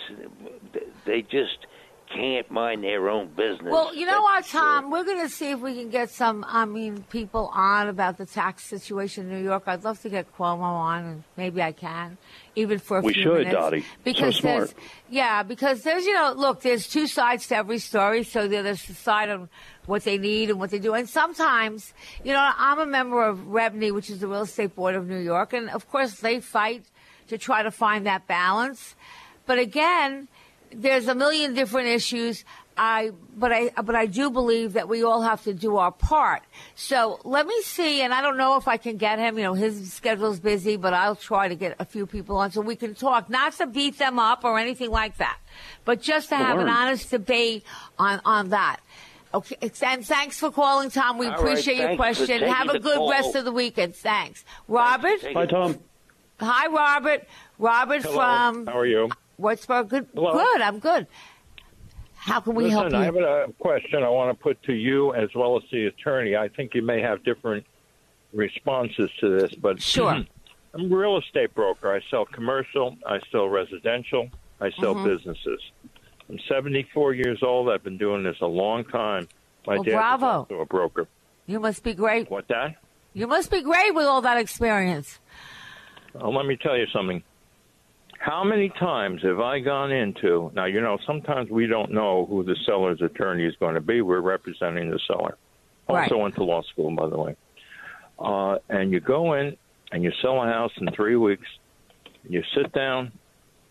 [1.04, 1.66] they just
[2.14, 3.70] can't mind their own business.
[3.70, 4.90] Well, you know what, Tom?
[4.90, 8.26] We're going to see if we can get some, I mean, people on about the
[8.26, 9.64] tax situation in New York.
[9.66, 12.18] I'd love to get Cuomo on, and maybe I can,
[12.56, 13.54] even for a We few should, minutes.
[13.54, 13.80] Dottie.
[13.82, 14.58] So Because smart.
[14.58, 14.74] there's,
[15.08, 18.24] yeah, because there's, you know, look, there's two sides to every story.
[18.24, 19.48] So there's the side of
[19.86, 20.94] what they need and what they do.
[20.94, 21.94] And sometimes,
[22.24, 25.18] you know, I'm a member of REBNY, which is the Real Estate Board of New
[25.18, 26.84] York, and of course they fight
[27.28, 28.96] to try to find that balance.
[29.46, 30.28] But again,
[30.72, 32.44] there's a million different issues.
[32.76, 36.42] I, but I, but I do believe that we all have to do our part.
[36.76, 39.36] So let me see, and I don't know if I can get him.
[39.36, 42.62] You know, his schedule's busy, but I'll try to get a few people on so
[42.62, 45.38] we can talk, not to beat them up or anything like that,
[45.84, 47.64] but just to To have an honest debate
[47.98, 48.78] on on that.
[49.34, 51.18] Okay, and thanks for calling, Tom.
[51.18, 52.40] We All right, appreciate your question.
[52.42, 53.10] Have a good call.
[53.10, 53.94] rest of the weekend.
[53.94, 55.20] Thanks, Robert.
[55.34, 55.78] Hi, Tom.
[56.40, 57.28] Hi, Robert.
[57.58, 58.14] Robert Hello.
[58.14, 59.10] from How are you?
[59.40, 59.88] Whitesboro.
[59.88, 60.06] Good.
[60.14, 60.32] Hello.
[60.32, 60.60] Good.
[60.60, 61.06] I'm good.
[62.14, 62.98] How can we Listen, help you?
[62.98, 66.36] I have a question I want to put to you as well as the attorney.
[66.36, 67.64] I think you may have different
[68.34, 70.22] responses to this, but Sure.
[70.74, 71.92] I'm a real estate broker.
[71.92, 74.28] I sell commercial, I sell residential,
[74.60, 75.04] I sell Mhm.
[75.04, 75.60] businesses.
[76.28, 77.70] I'm 74 years old.
[77.70, 79.26] I've been doing this a long time.
[79.66, 80.26] My Well, dad bravo.
[80.26, 81.08] was also a broker.
[81.46, 82.30] You must be great.
[82.30, 82.76] What that?
[83.14, 85.18] You must be great with all that experience.
[86.14, 87.24] Well, let me tell you something.
[88.20, 90.66] How many times have I gone into now?
[90.66, 94.02] You know, sometimes we don't know who the seller's attorney is going to be.
[94.02, 95.38] We're representing the seller.
[95.88, 96.02] Right.
[96.02, 97.34] Also went to law school, by the way.
[98.18, 99.56] Uh, and you go in
[99.90, 101.46] and you sell a house in three weeks.
[102.22, 103.10] And you sit down,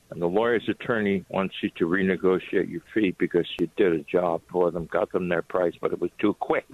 [0.10, 4.42] and the lawyer's attorney wants you to renegotiate your fee because you did a job
[4.52, 6.66] for them, got them their price, but it was too quick.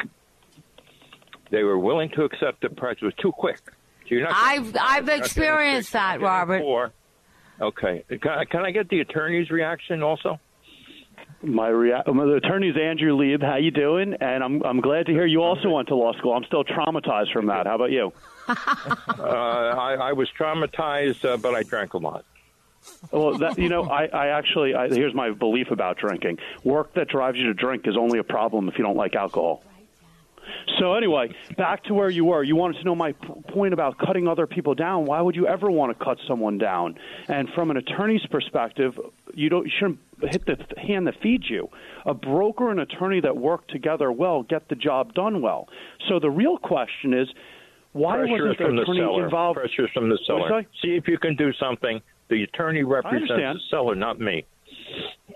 [1.51, 3.59] They were willing to accept the price; it was too quick.
[3.65, 4.31] So you're not.
[4.33, 6.61] I've I've experienced that, Robert.
[6.61, 6.93] Four.
[7.61, 8.03] Okay.
[8.09, 10.39] Can I, can I get the attorney's reaction also?
[11.41, 13.41] My, rea- my the attorney's Andrew Lieb.
[13.41, 14.15] How you doing?
[14.19, 16.33] And I'm I'm glad to hear you also went to law school.
[16.33, 17.67] I'm still traumatized from that.
[17.67, 18.11] How about you?
[18.47, 18.53] uh,
[19.21, 22.25] I, I was traumatized, uh, but I drank a lot.
[23.11, 26.37] Well, that, you know, I, I actually I, here's my belief about drinking.
[26.63, 29.63] Work that drives you to drink is only a problem if you don't like alcohol.
[30.79, 32.43] So anyway, back to where you were.
[32.43, 35.05] You wanted to know my p- point about cutting other people down.
[35.05, 36.95] Why would you ever want to cut someone down?
[37.27, 38.99] And from an attorney's perspective,
[39.33, 41.69] you don't you shouldn't hit the hand that feeds you.
[42.05, 45.67] A broker and attorney that work together well get the job done well.
[46.07, 47.27] So the real question is,
[47.93, 49.23] why Pressure wasn't the from the attorney seller.
[49.25, 49.59] involved?
[49.59, 50.65] Pressure from the seller.
[50.81, 52.01] See if you can do something.
[52.29, 54.45] The attorney represents the seller, not me.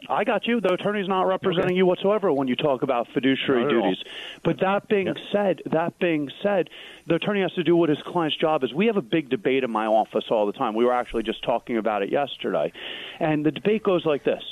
[0.10, 0.60] I got you.
[0.60, 3.82] The attorney's not representing you whatsoever when you talk about fiduciary at all.
[3.82, 4.04] duties.
[4.44, 6.70] But that being said, that being said,
[7.06, 8.74] the attorney has to do what his client's job is.
[8.74, 10.74] We have a big debate in my office all the time.
[10.74, 12.72] We were actually just talking about it yesterday.
[13.20, 14.44] And the debate goes like this.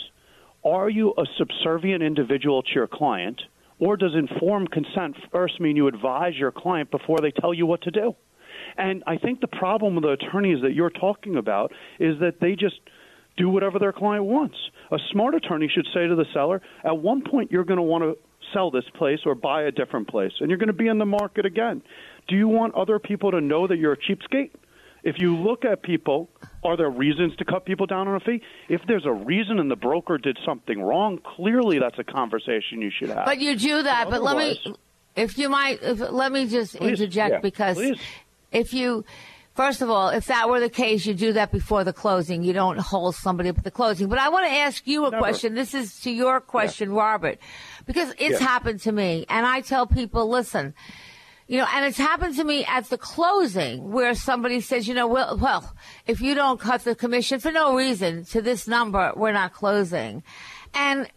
[0.63, 3.41] Are you a subservient individual to your client
[3.79, 7.81] or does informed consent first mean you advise your client before they tell you what
[7.83, 8.15] to do?
[8.77, 12.55] And I think the problem with the attorneys that you're talking about is that they
[12.55, 12.79] just
[13.37, 14.57] do whatever their client wants.
[14.91, 18.03] A smart attorney should say to the seller, at one point you're going to want
[18.03, 18.17] to
[18.53, 21.05] sell this place or buy a different place, and you're going to be in the
[21.05, 21.81] market again.
[22.27, 24.51] Do you want other people to know that you're a cheapskate?
[25.03, 26.29] If you look at people,
[26.63, 28.41] are there reasons to cut people down on a fee?
[28.67, 32.91] If there's a reason and the broker did something wrong, clearly that's a conversation you
[32.97, 33.25] should have.
[33.25, 34.09] But you do that.
[34.09, 34.75] But let me,
[35.15, 36.99] if you might, if, let me just Please.
[36.99, 37.99] interject Yeah, because please.
[38.51, 39.05] if you,
[39.57, 42.43] first of all, if that were the case, you do that before the closing.
[42.43, 44.07] You don't hold somebody up at the closing.
[44.07, 45.21] But I want to ask you a Never.
[45.21, 45.55] question.
[45.55, 47.39] This is to your question, Robert,
[47.85, 48.47] because it's Yeah.
[48.47, 50.73] happened to me, and I tell people, listen.
[51.49, 55.07] You know, and it's happened to me at the closing where somebody says, you know,
[55.07, 55.73] well, well,
[56.05, 60.23] if you don't cut the commission for no reason to this number, we're not closing.
[60.73, 61.09] And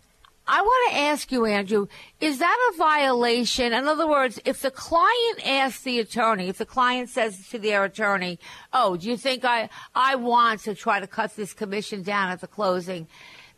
[0.52, 1.86] I want to ask you, Andrew,
[2.18, 3.72] is that a violation?
[3.72, 7.84] In other words, if the client asks the attorney, if the client says to their
[7.84, 8.40] attorney,
[8.72, 12.40] "Oh, do you think I I want to try to cut this commission down at
[12.40, 13.06] the closing?"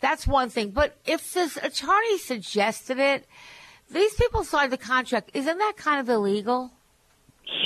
[0.00, 0.72] That's one thing.
[0.72, 3.26] But if this attorney suggested it,
[3.90, 5.30] these people signed the contract.
[5.32, 6.72] Isn't that kind of illegal?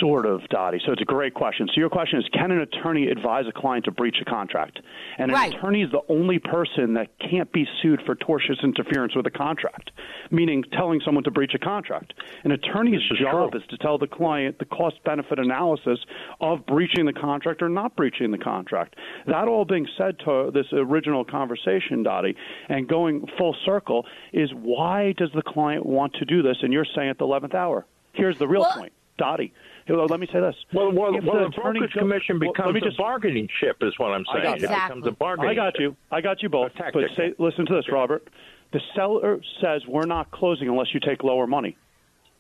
[0.01, 0.81] Sort of, Dottie.
[0.85, 1.69] So it's a great question.
[1.69, 4.81] So your question is, can an attorney advise a client to breach a contract?
[5.19, 5.55] And an Right.
[5.55, 9.93] attorney is the only person that can't be sued for tortious interference with a contract,
[10.31, 12.15] meaning telling someone to breach a contract.
[12.45, 15.99] An attorney's job is to tell the client the cost-benefit analysis
[16.41, 18.97] of breaching the contract or not breaching the contract.
[19.27, 22.37] That all being said to this original conversation, Dottie,
[22.69, 26.59] and going full circle, is why does the client want to do this?
[26.63, 27.87] And you're saying at the 11th hour.
[28.13, 28.93] Here's the real point.
[29.19, 29.53] Dottie,
[29.87, 30.55] here, let me say this.
[30.73, 33.99] Well, well, well the attorney broker's goes- commission becomes let me a bargaining chip, is
[33.99, 34.45] what I'm I saying.
[34.45, 34.67] got you.
[34.67, 35.97] It becomes a bargaining I got you.
[36.11, 36.73] I got you both.
[36.77, 38.29] But say, listen to this, Robert.
[38.73, 41.77] The seller says we're not closing unless you take lower money.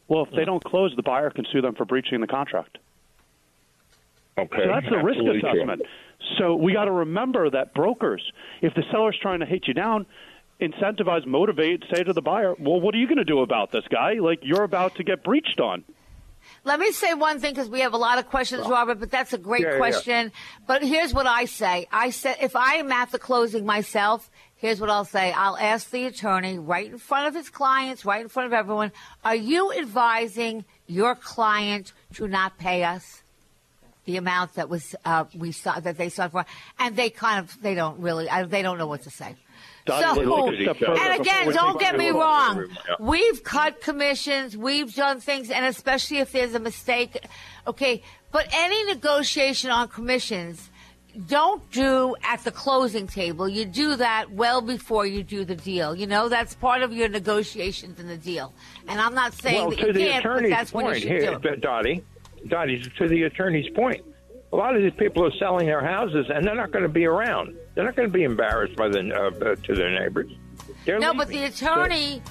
[0.09, 2.79] Well, if they don't close, the buyer can sue them for breaching the contract.
[4.39, 4.59] Okay.
[4.59, 5.51] So that's the risk Absolutely true.
[5.51, 5.83] assessment.
[6.39, 8.23] So we got to remember that brokers,
[8.61, 10.07] if the seller's trying to hit you down,
[10.61, 13.85] incentivize, motivate, say to the buyer, "Well, what are you going to do about this
[13.91, 14.15] guy?
[14.15, 15.85] Like you're about to get breached on."
[16.65, 19.33] Let me say one thing because we have a lot of questions, Robert, but that's
[19.33, 19.79] a great Yeah, yeah.
[19.79, 20.33] question.
[20.67, 21.87] But here's what I say.
[21.93, 25.33] I said if I am at the closing myself, here's what I'll say.
[25.33, 28.93] I'll ask the attorney right in front of his clients, right in front of everyone,
[29.25, 33.23] are you advising your client to not pay us?
[34.07, 36.47] The amount that was uh, we saw that they signed for,
[36.79, 39.35] and they kind of they don't really I, they don't know what to say.
[39.87, 42.67] Dottie, So, let's look at each other and again, don't get me wrong.
[42.99, 47.25] We've cut commissions, we've done things, and especially if there's a mistake,
[47.67, 48.03] okay.
[48.33, 50.71] But any negotiation on commissions,
[51.29, 53.49] don't do at the closing table.
[53.49, 55.95] You do that well before you do the deal.
[55.95, 58.53] You know, that's part of your negotiations in the deal.
[58.89, 60.95] And I'm not saying well, that to you the can't, but attorney's that's when you
[60.95, 61.61] should here, do it.
[61.61, 62.05] Dottie,
[62.49, 64.05] Dottie, to the attorney's point.
[64.53, 67.05] A lot of these people are selling their houses, and they're not going to be
[67.05, 67.57] around.
[67.75, 70.31] They're not going to be embarrassed by the uh, uh, to their neighbors.
[70.85, 72.23] They're No, but the attorney,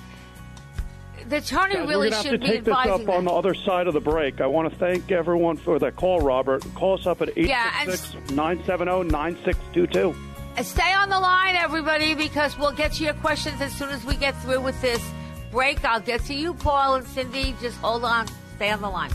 [1.27, 3.09] the attorney Guys, really we're should have to be take this up them.
[3.09, 4.39] on the other side of the break.
[4.41, 6.63] I want to thank everyone for that call, Robert.
[6.73, 10.15] Call us up at Yeah, 866 970 9622.
[10.63, 14.15] Stay on the line, everybody, because we'll get to your questions as soon as we
[14.15, 15.03] get through with this
[15.51, 15.83] break.
[15.83, 17.53] I'll get to you, Paul and Cindy.
[17.61, 18.27] Just hold on.
[18.55, 19.11] Stay on the line.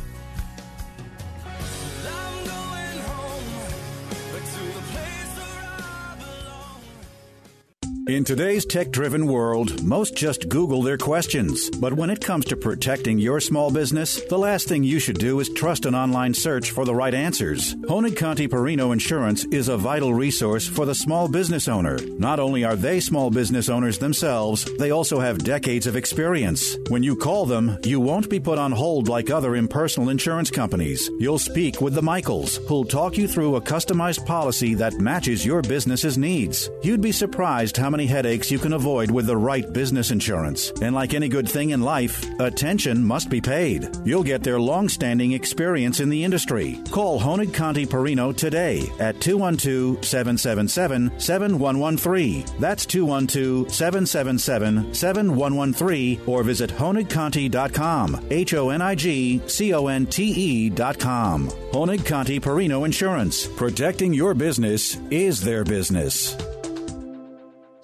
[8.09, 11.69] In today's tech driven world, most just Google their questions.
[11.69, 15.39] But when it comes to protecting your small business, the last thing you should do
[15.39, 17.75] is trust an online search for the right answers.
[17.77, 21.99] Honig Conti Perino Insurance is a vital resource for the small business owner.
[22.19, 26.77] Not only are they small business owners themselves, they also have decades of experience.
[26.89, 31.11] When you call them, you won't be put on hold like other impersonal insurance companies.
[31.21, 35.63] You'll speak with the Michaels, who'll talk you through a customized policy that matches your
[35.63, 36.71] business's needs.
[36.83, 40.73] You'd be surprised how many headaches you can avoid with the right business insurance.
[40.83, 43.89] And like any good thing in life, attention must be paid.
[44.05, 46.79] You'll get their long standing experience in the industry.
[46.91, 52.45] Call Honig Conti Perino today at 212 777 7113.
[52.59, 58.27] That's 212 777 7113 or visit honigconti.com.
[58.31, 61.49] H O N I G C O N T E.com.
[61.73, 63.47] Honig Conti Perino Insurance.
[63.47, 66.37] Protecting your business is their business.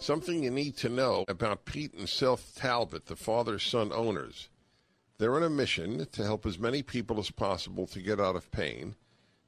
[0.06, 4.48] Something you need to know about Pete and Seth Talbot, the father son owners.
[5.18, 8.52] They're on a mission to help as many people as possible to get out of
[8.52, 8.94] pain.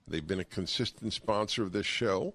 [0.09, 2.34] They've been a consistent sponsor of this show.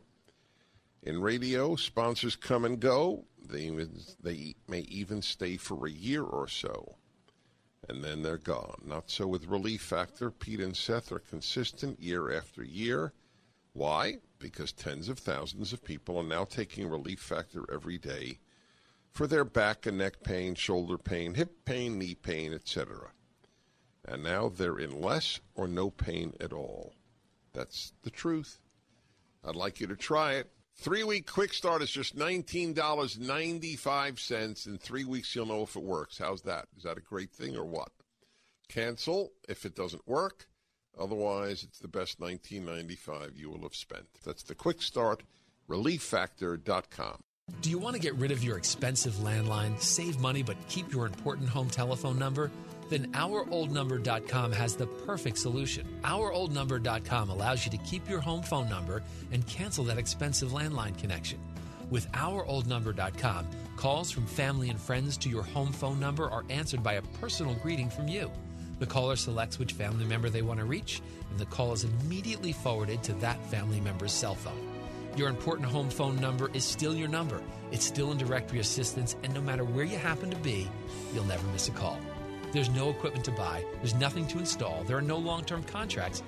[1.01, 3.25] In radio, sponsors come and go.
[3.45, 3.69] They,
[4.21, 6.95] they may even stay for a year or so,
[7.89, 8.83] and then they're gone.
[8.85, 10.31] Not so with Relief Factor.
[10.31, 13.11] Pete and Seth are consistent year after year.
[13.73, 14.19] Why?
[14.43, 18.39] Because tens of thousands of people are now taking Relief Factor every day
[19.09, 23.11] for their back and neck pain, shoulder pain, hip pain, knee pain, etc.
[24.03, 26.93] And now they're in less or no pain at all.
[27.53, 28.59] That's the truth.
[29.45, 30.51] I'd like you to try it.
[30.75, 34.67] Three week quick start is just $19.95.
[34.67, 36.17] In three weeks, you'll know if it works.
[36.17, 36.67] How's that?
[36.75, 37.93] Is that a great thing or what?
[38.67, 40.49] Cancel if it doesn't work.
[40.99, 44.05] Otherwise, it's the best 1995 you will have spent.
[44.23, 45.23] That's the quick start,
[45.69, 47.23] relieffactor.com.
[47.61, 51.05] Do you want to get rid of your expensive landline, save money, but keep your
[51.05, 52.51] important home telephone number?
[52.89, 55.87] Then OurOldNumber.com has the perfect solution.
[56.03, 61.39] OurOldNumber.com allows you to keep your home phone number and cancel that expensive landline connection.
[61.89, 66.93] With OurOldNumber.com, calls from family and friends to your home phone number are answered by
[66.93, 68.31] a personal greeting from you.
[68.79, 72.51] The caller selects which family member they want to reach, and the call is immediately
[72.51, 74.69] forwarded to that family member's cell phone.
[75.15, 77.41] Your important home phone number is still your number.
[77.71, 80.69] It's still in directory assistance, and no matter where you happen to be,
[81.13, 81.99] you'll never miss a call.
[82.51, 86.21] There's no equipment to buy, there's nothing to install, there are no long term contracts,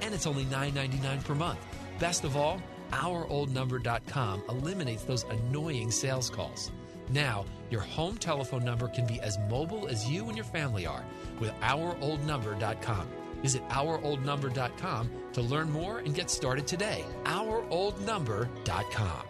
[0.00, 1.58] and it's only $9.99 per month.
[1.98, 6.70] Best of all, OurOldNumber.com eliminates those annoying sales calls.
[7.12, 11.04] Now, your home telephone number can be as mobile as you and your family are
[11.40, 13.06] with OurOldNumber.com.
[13.42, 17.04] Visit OurOldNumber.com to learn more and get started today.
[17.24, 19.26] OurOldNumber.com.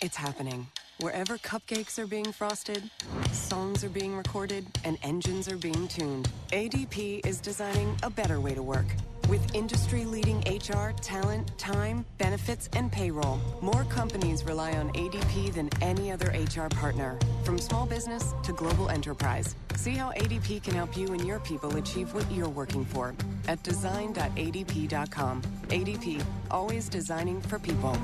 [0.00, 0.66] It's happening.
[0.98, 2.90] Wherever cupcakes are being frosted,
[3.32, 8.54] songs are being recorded, and engines are being tuned, ADP is designing a better way
[8.54, 8.86] to work.
[9.28, 15.70] With industry leading HR, talent, time, benefits, and payroll, more companies rely on ADP than
[15.80, 17.18] any other HR partner.
[17.42, 19.56] From small business to global enterprise.
[19.76, 23.14] See how ADP can help you and your people achieve what you're working for
[23.48, 25.42] at design.adp.com.
[25.68, 27.96] ADP, always designing for people.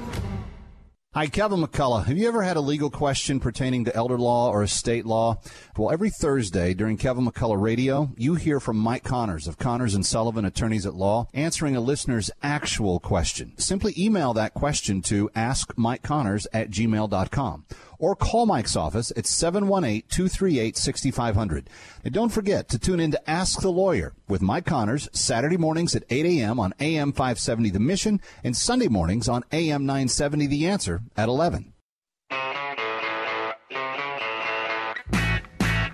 [1.12, 2.04] Hi, Kevin McCullough.
[2.04, 5.40] Have you ever had a legal question pertaining to elder law or estate law?
[5.76, 10.06] Well, every Thursday during Kevin McCullough Radio, you hear from Mike Connors of Connors and
[10.06, 13.58] Sullivan Attorneys at Law answering a listener's actual question.
[13.58, 17.64] Simply email that question to askmikeconnors at gmail.com
[18.00, 21.66] or call Mike's office at 718-238-6500.
[22.02, 25.94] And don't forget to tune in to Ask the Lawyer with Mike Connors Saturday mornings
[25.94, 26.58] at 8 a.m.
[26.58, 31.74] on AM 570 The Mission and Sunday mornings on AM 970 The Answer at 11.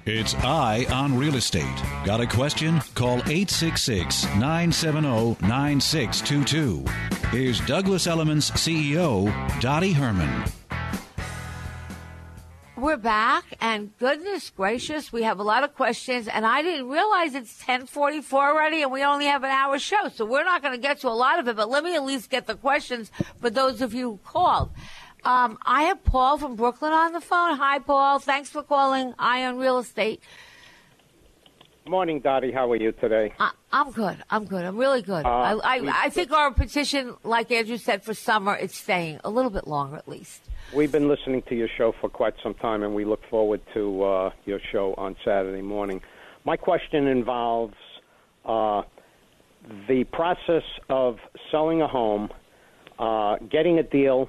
[0.08, 1.82] It's Eye on Real Estate.
[2.04, 2.80] Got a question?
[2.94, 6.84] Call 866 970 9622.
[7.32, 9.26] Here's Douglas Elliman's CEO,
[9.60, 10.44] Dottie Herman.
[12.76, 17.34] We're back, and goodness gracious, we have a lot of questions, and I didn't realize
[17.34, 20.80] it's 1044 already, and we only have an hour show, so we're not going to
[20.80, 23.10] get to a lot of it, but let me at least get the questions
[23.40, 24.68] for those of you who called.
[25.24, 27.56] Um, I have Paul from Brooklyn on the phone.
[27.56, 28.18] Hi, Paul.
[28.18, 30.20] Thanks for calling Eye on Real Estate.
[31.86, 32.52] Morning, Dottie.
[32.52, 33.32] How are you today?
[33.40, 34.22] I, I'm good.
[34.28, 34.66] I'm good.
[34.66, 35.24] I'm really good.
[35.24, 39.30] Uh, I, I, I think our petition, like Andrew said, for summer, it's staying a
[39.30, 40.42] little bit longer at least.
[40.74, 44.02] We've been listening to your show for quite some time, and we look forward to
[44.02, 46.00] uh, your show on Saturday morning.
[46.44, 47.76] My question involves
[48.44, 48.82] uh,
[49.88, 51.18] the process of
[51.52, 52.30] selling a home,
[52.98, 54.28] uh, getting a deal,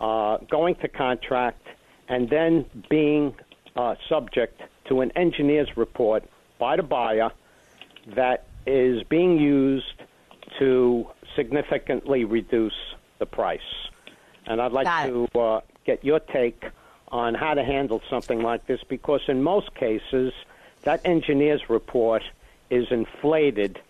[0.00, 1.62] uh, going to contract,
[2.08, 3.32] and then being
[3.76, 6.24] uh, subject to an engineer's report
[6.58, 7.30] by the buyer
[8.16, 10.02] that is being used
[10.58, 12.74] to significantly reduce
[13.20, 13.60] the price.
[14.46, 16.64] And I'd like Got to uh, get your take
[17.08, 20.32] on how to handle something like this because, in most cases,
[20.82, 22.22] that engineer's report
[22.70, 23.80] is inflated,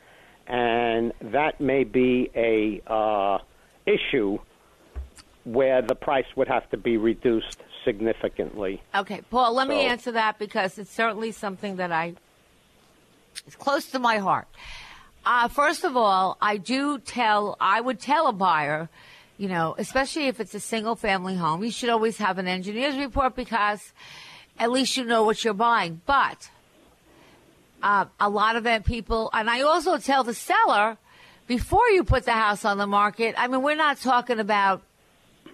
[0.46, 3.38] and that may be a uh,
[3.86, 4.38] issue
[5.44, 8.82] where the price would have to be reduced significantly.
[8.94, 12.14] Okay, Paul, let me answer that because it's certainly something that I
[13.46, 14.48] it's close to my heart.
[15.24, 18.88] Uh, first of all, I do tell I would tell a buyer,
[19.38, 22.96] you know, especially if it's a single family home, you should always have an engineer's
[22.96, 23.92] report because
[24.58, 26.00] at least you know what you're buying.
[26.06, 26.50] But
[27.82, 30.96] uh, a lot of that people, and I also tell the seller
[31.46, 33.34] before you put the house on the market.
[33.38, 34.82] I mean, we're not talking about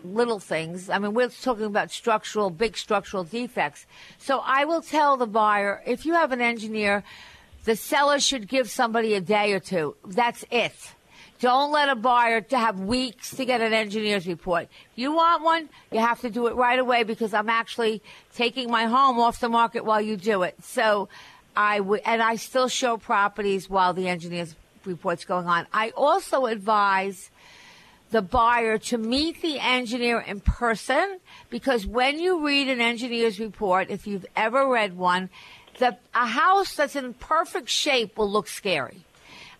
[0.04, 0.88] little things.
[0.88, 3.86] I mean, we're talking about structural, big structural defects.
[4.18, 7.04] So I will tell the buyer if you have an engineer,
[7.64, 9.96] the seller should give somebody a day or two.
[10.04, 10.92] That's it.
[11.42, 14.68] Don't let a buyer to have weeks to get an engineer's report.
[14.94, 18.00] You want one, you have to do it right away because I'm actually
[18.32, 20.54] taking my home off the market while you do it.
[20.62, 21.08] So
[21.56, 25.66] I would, and I still show properties while the engineer's report's going on.
[25.72, 27.28] I also advise
[28.12, 31.18] the buyer to meet the engineer in person
[31.50, 35.28] because when you read an engineer's report, if you've ever read one,
[35.80, 39.02] the, a house that's in perfect shape will look scary.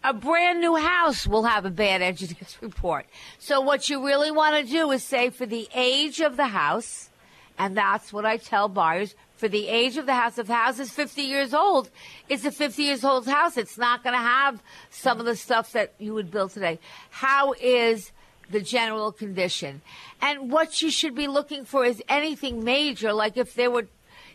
[0.05, 3.07] A brand new house will have a bad engineer's report.
[3.39, 7.11] So what you really want to do is say for the age of the house,
[7.57, 9.15] and that's what I tell buyers.
[9.37, 11.91] For the age of the house, if the house is 50 years old,
[12.29, 13.57] it's a 50 years old house.
[13.57, 16.79] It's not going to have some of the stuff that you would build today.
[17.11, 18.13] How is
[18.51, 19.83] the general condition?
[20.21, 23.89] And what you should be looking for is anything major, like if there were,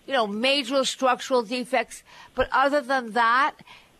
[0.06, 2.04] you know, major structural defects.
[2.36, 3.56] But other than that,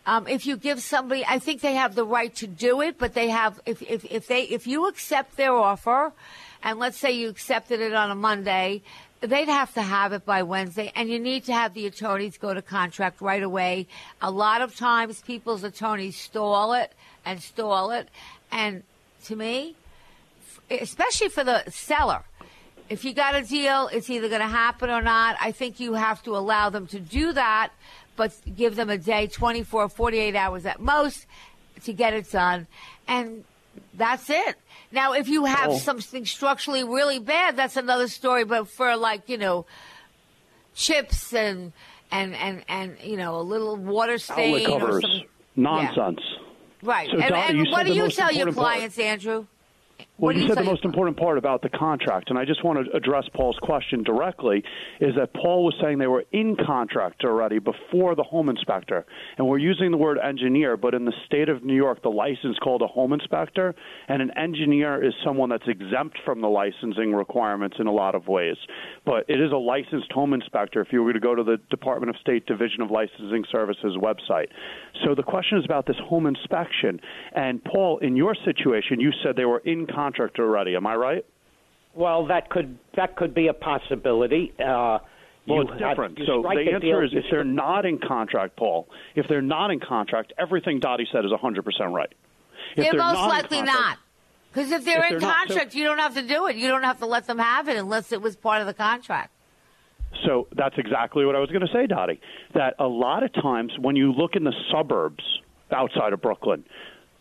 [0.08, 3.12] um, if you give somebody, I think they have the right to do it, but
[3.12, 6.12] they have, if, if, if they, if you accept their offer,
[6.62, 8.80] and let's say you accepted it on a Monday,
[9.20, 12.54] they'd have to have it by Wednesday, and you need to have the attorneys go
[12.54, 13.86] to contract right away.
[14.22, 16.94] A lot of times, people's attorneys stall it
[17.26, 18.08] and stall it,
[18.50, 18.84] and
[19.24, 19.76] to me,
[20.70, 22.22] especially for the seller,
[22.88, 25.36] if you got a deal, it's either going to happen or not.
[25.38, 27.72] I think you have to allow them to do that,
[28.18, 31.24] but give them a day, 24, 48 hours at most,
[31.84, 32.66] to get it done.
[33.06, 33.44] And
[33.94, 34.56] that's it.
[34.90, 35.78] Now, if you have Oh.
[35.78, 38.44] something structurally really bad, that's another story.
[38.44, 39.64] But for like, you know,
[40.74, 41.72] chips and,
[42.10, 45.24] and, and, and you know, a little water stain or something.
[45.56, 46.20] Nonsense.
[46.82, 47.08] Right.
[47.10, 48.74] So, and Dottie, and what do you tell your important part.
[48.76, 49.46] clients, Andrew?
[50.20, 52.64] Well, you you said tell the most important part about the contract, and I just
[52.64, 54.64] want to address Paul's question directly.
[55.00, 59.06] Is that Paul was saying they were in contract already before the home inspector,
[59.36, 62.58] and we're using the word engineer, but in the state of New York, the license
[62.58, 63.76] called a home inspector,
[64.08, 68.26] and an engineer is someone that's exempt from the licensing requirements in a lot of
[68.26, 68.56] ways.
[69.06, 72.10] But it is a licensed home inspector if you were to go to the Department
[72.10, 74.48] of State Division of Licensing Services website.
[75.04, 76.98] So the question is about this home inspection.
[77.36, 80.07] And Paul, in your situation, you said they were in contract
[80.38, 80.76] already.
[80.76, 81.24] Am I right?
[81.94, 84.52] Well, that could that could be a possibility.
[84.58, 84.98] Uh,
[85.46, 86.18] Well, you it's different.
[86.18, 89.70] you So the answer deal- is if they're not in contract, Paul, if they're not
[89.70, 92.12] in contract, everything Dottie said is 100% right.
[92.76, 93.98] If they're, most not likely contract- not.
[94.52, 96.56] Because if they're If in they're not, so- contract, you don't have to do it.
[96.56, 99.30] You don't have to let them have it unless it was part of the contract.
[100.24, 102.20] So that's exactly what I was going to say, Dottie.
[102.54, 105.22] That a lot of times when you look in the suburbs
[105.70, 106.64] outside of Brooklyn,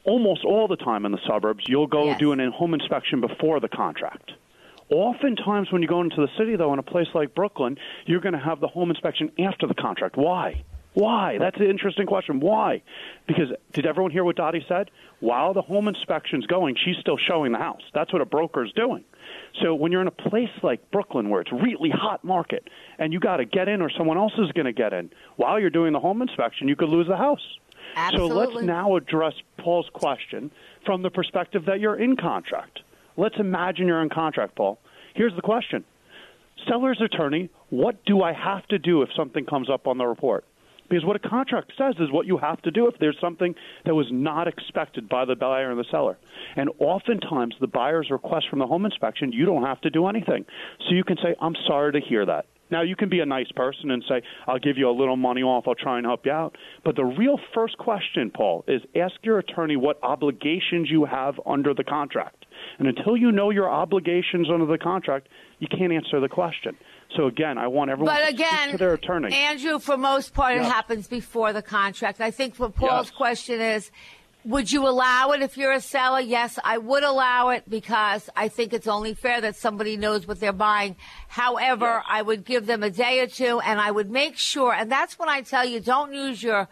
[0.07, 3.67] almost all the time in the suburbs, you'll go do an in-home inspection before the
[3.67, 4.31] contract.
[4.89, 8.33] Oftentimes, when you go into the city, though, in a place like Brooklyn, you're going
[8.33, 10.15] to have the home inspection after the contract.
[10.15, 10.63] Why?
[10.93, 11.37] Why?
[11.37, 12.39] That's an interesting question.
[12.39, 12.81] Why?
[13.27, 14.89] Because did everyone hear what Dottie said?
[15.19, 17.83] While the home inspection's going, she's still showing the house.
[17.93, 19.03] That's what a broker's doing.
[19.61, 23.19] So when you're in a place like Brooklyn where it's really hot market and you
[23.19, 25.93] got to get in or someone else is going to get in while you're doing
[25.93, 27.45] the home inspection, you could lose the house.
[28.15, 30.51] So let's now address Paul's question
[30.85, 32.79] from the perspective that you're in contract.
[33.17, 34.79] Let's imagine you're in contract, Paul.
[35.15, 35.83] Here's the question.
[36.67, 40.45] Seller's attorney, what do I have to do if something comes up on the report?
[40.89, 43.93] Because what a contract says is what you have to do if there's something that
[43.93, 46.17] was not expected by the buyer and the seller.
[46.55, 50.45] And oftentimes, the buyer's request from the home inspection, you don't have to do anything.
[50.87, 52.45] So you can say, I'm sorry to hear that.
[52.69, 55.41] Now, you can be a nice person and say, I'll give you a little money
[55.41, 56.55] off, I'll try and help you out.
[56.83, 61.73] But the real first question, Paul, is ask your attorney what obligations you have under
[61.73, 62.45] the contract.
[62.79, 65.27] And until you know your obligations under the contract,
[65.59, 66.75] you can't answer the question.
[67.15, 69.33] So again, I want everyone But to again, to their attorney.
[69.33, 72.19] Andrew, for most part, it happens before the contract.
[72.19, 73.11] I think what Paul's Yes.
[73.11, 73.91] question is,
[74.45, 76.21] would you allow it if you're a seller?
[76.21, 80.39] Yes, I would allow it because I think it's only fair that somebody knows what
[80.39, 80.95] they're buying.
[81.27, 84.91] However, I would give them a day or two and I would make sure, and
[84.91, 86.69] that's when I tell you, don't use your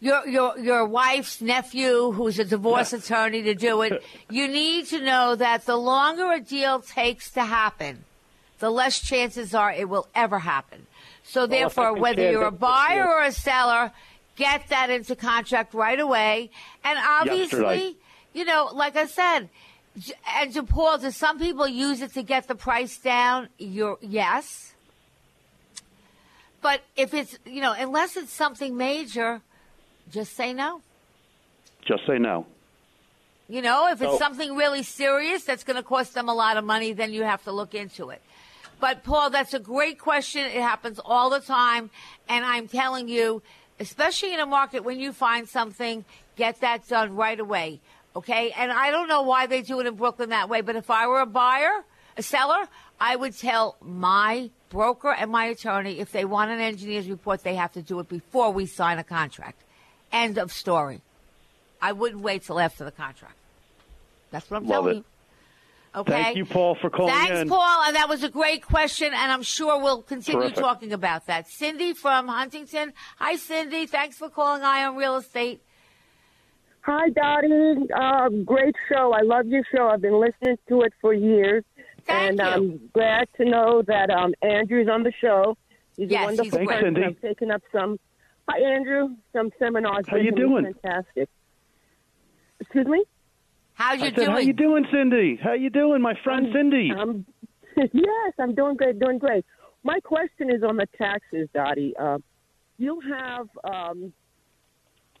[0.00, 4.02] your your your wife's nephew who's a divorce attorney to do it.
[4.30, 8.04] You need to know that the longer a deal takes to happen,
[8.60, 10.86] the less chances are it will ever happen.
[11.22, 13.92] So Well, therefore, whether you're a buyer or a seller,
[14.38, 16.50] get that into contract right away.
[16.84, 17.96] And obviously, Yesterday.
[18.32, 19.50] you know, like I said,
[20.36, 23.48] and to Paul, do some people use it to get the price down?
[23.58, 24.72] You're yes.
[26.62, 29.40] But if it's, you know, unless it's something major,
[30.10, 30.82] just say no.
[31.84, 32.46] Just say no.
[33.48, 36.56] You know, if it's So- something really serious that's going to cost them a lot
[36.56, 38.22] of money, then you have to look into it.
[38.80, 40.42] But Paul, that's a great question.
[40.46, 41.90] It happens all the time,
[42.28, 43.42] and I'm telling you,
[43.80, 46.04] especially in a market when you find something,
[46.36, 47.80] get that done right away.
[48.16, 48.52] Okay?
[48.56, 51.06] And I don't know why they do it in Brooklyn that way, but if I
[51.06, 51.84] were a buyer,
[52.16, 52.68] a seller,
[53.00, 57.54] I would tell my broker and my attorney if they want an engineer's report, they
[57.54, 59.62] have to do it before we sign a contract.
[60.10, 61.00] End of story.
[61.80, 63.36] I wouldn't wait till after the contract.
[64.30, 64.98] That's what I'm Love telling it.
[64.98, 65.04] you.
[65.98, 66.12] Okay.
[66.12, 67.48] Thank you, Paul, for calling Thanks, in.
[67.48, 67.82] Paul.
[67.84, 70.58] And that was a great question, and I'm sure we'll continue Terrific.
[70.58, 71.48] talking about that.
[71.48, 72.92] Cindy from Huntington.
[73.18, 73.86] Hi, Cindy.
[73.86, 75.60] Thanks for calling Eye on Real Estate.
[76.82, 77.74] Hi, Dottie.
[77.94, 79.12] Uh, great show.
[79.12, 79.88] I love your show.
[79.88, 81.64] I've been listening to it for years.
[82.08, 85.56] and I'm glad to know that um, Andrew's on the show.
[85.96, 86.68] He's Yes, a wonderful he's great.
[86.68, 86.94] person.
[86.94, 87.02] Cindy.
[87.04, 87.98] I've taken up some.
[88.48, 89.16] Hi, Andrew.
[89.34, 90.06] Some seminars.
[90.08, 90.38] How you with him.
[90.38, 90.74] He's doing?
[90.82, 91.28] Fantastic.
[92.60, 93.04] Excuse me.
[93.78, 95.38] How's I said, How you doing, Cindy?
[95.40, 96.90] How you doing, my friend Cindy?
[96.90, 97.24] Um,
[97.76, 99.44] yes, I'm doing great, doing great.
[99.84, 101.94] My question is on the taxes, Dottie.
[101.96, 102.18] Uh,
[102.76, 104.12] you have um,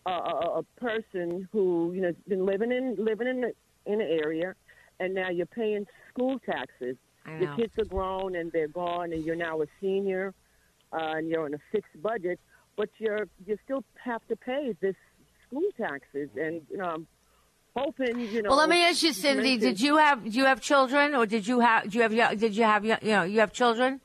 [0.04, 3.52] a, a, a person who you know has been living in living in the,
[3.86, 4.56] in the area,
[4.98, 6.96] and now you're paying school taxes.
[7.40, 10.32] Your kids are grown and they're gone, and you're now a senior,
[10.94, 12.40] uh, and you're on a fixed budget,
[12.76, 14.96] but you're you still have to pay this
[15.46, 16.86] school taxes, and you know.
[16.86, 17.06] I'm
[17.76, 18.50] hoping you know.
[18.50, 19.42] well, let me ask you, Cindy.
[19.52, 22.38] mentioned- Did you have do you have children, or did you have do you have
[22.38, 24.00] did you have you know you have children?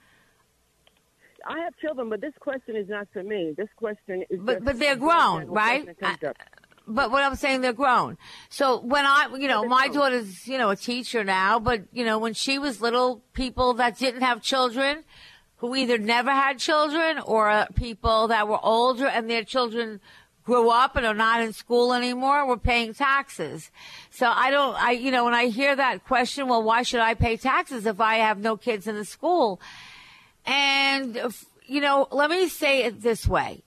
[1.46, 3.54] I have children, but this question is not for me.
[3.58, 4.40] This question is.
[4.42, 5.84] But but they're grown, right?
[5.84, 6.38] question that comes up.
[6.86, 8.18] But what I'm saying, they're grown.
[8.50, 12.20] So when I, you know, my daughter's, you know, a teacher now, but, you know,
[12.20, 15.06] when she was little, people that didn't have children,
[15.58, 20.02] who either never had children or uh, people that were older and their children
[20.44, 23.72] grew up and are not in school anymore were paying taxes.
[24.10, 27.14] So I don't, I, you know, when I hear that question, well, why should I
[27.14, 29.62] pay taxes if I have no kids in the school?
[30.46, 31.18] And,
[31.66, 33.64] you know, let me say it this way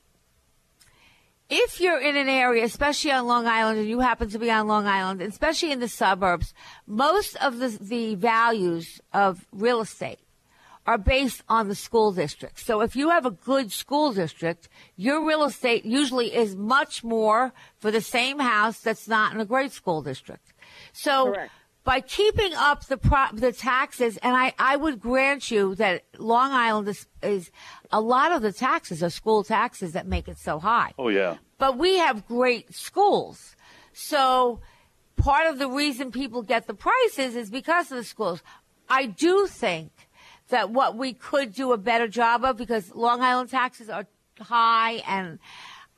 [1.49, 4.67] if you're in an area, especially on Long Island, and you happen to be on
[4.67, 6.53] Long Island, especially in the suburbs,
[6.87, 10.19] most of the, the values of real estate
[10.87, 12.61] are based on the school district.
[12.61, 17.53] So if you have a good school district, your real estate usually is much more
[17.79, 20.53] for the same house that's not in a great school district.
[20.93, 21.35] So
[21.83, 26.53] by keeping up the pro- the taxes, and I, I would grant you that Long
[26.53, 27.51] Island is, is
[27.91, 30.93] a lot of the taxes are school taxes that make it so high.
[30.99, 31.37] Oh yeah.
[31.59, 33.57] But we have great schools.
[33.93, 34.61] So
[35.17, 38.43] part of the reason people get the prices is because of the schools.
[38.89, 39.91] I do think
[40.49, 44.07] that what we could do a better job of because Long Island taxes are
[44.41, 45.39] high and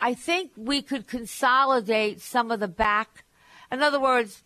[0.01, 3.25] I think we could consolidate some of the back.
[3.71, 4.43] In other words,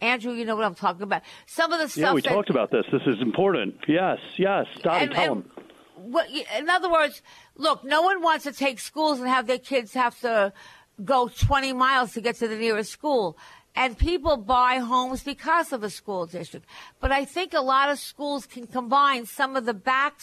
[0.00, 1.22] Andrew, you know what I'm talking about.
[1.46, 2.84] Some of the stuff Yeah, we that talked about this.
[2.90, 3.76] This is important.
[3.86, 4.66] Yes, yes.
[4.82, 5.50] Dottie, And- tell and- him.
[5.96, 7.20] what, in other words,
[7.56, 10.52] look, no one wants to take schools and have their kids have to
[11.04, 13.36] go 20 miles to get to the nearest school.
[13.76, 16.66] And people buy homes because of a school district.
[17.00, 20.20] But I think a lot of schools can combine some of the back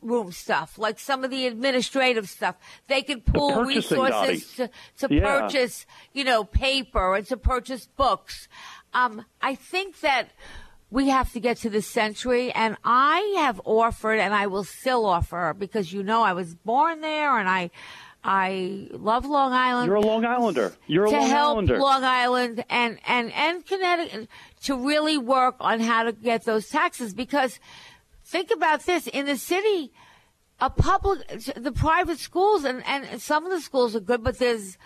[0.00, 2.56] room stuff, like some of the administrative stuff.
[2.88, 5.40] They can pool resources to, to Yeah.
[5.40, 5.84] purchase,
[6.14, 8.48] you know, paper and to purchase books.
[8.94, 10.30] Um, I think that
[10.90, 15.04] we have to get to this century and I have offered and I will still
[15.04, 17.70] offer because you know I was born there and I
[18.28, 19.86] I love Long Island.
[19.86, 20.72] You're a Long Islander.
[20.88, 21.76] You're a Long Islander.
[21.76, 22.02] to Long help.
[22.02, 24.28] Long Island and and and Connecticut
[24.64, 27.60] to really work on how to get those taxes because
[28.24, 29.92] think about this in the city
[30.58, 31.20] a public
[31.54, 34.76] the private schools and and some of the schools are good but there's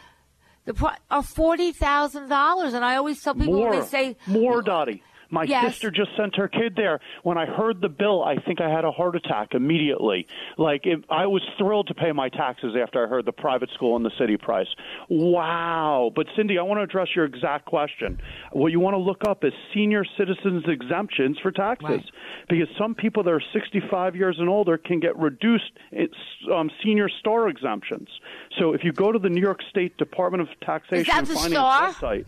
[0.66, 4.61] the are forty thousand dollars and I always tell people more, when they say more,
[4.61, 5.03] Dottie.
[5.30, 5.64] My Yes.
[5.74, 7.00] sister just sent her kid there.
[7.22, 10.26] When I heard the bill, I think I had a heart attack immediately.
[10.58, 13.96] Like it, I was thrilled to pay my taxes after I heard the private school
[13.96, 14.66] and the city price.
[15.08, 16.10] Wow!
[16.14, 18.20] But Cindy, I want to address your exact question.
[18.52, 22.00] What you want to look up is senior citizens exemptions for taxes,
[22.48, 25.70] because some people that are 65 years and older can get reduced
[26.52, 28.08] um, senior star exemptions.
[28.58, 31.88] So if you go to the New York State Department of Taxation and Finance star?
[31.92, 32.24] website.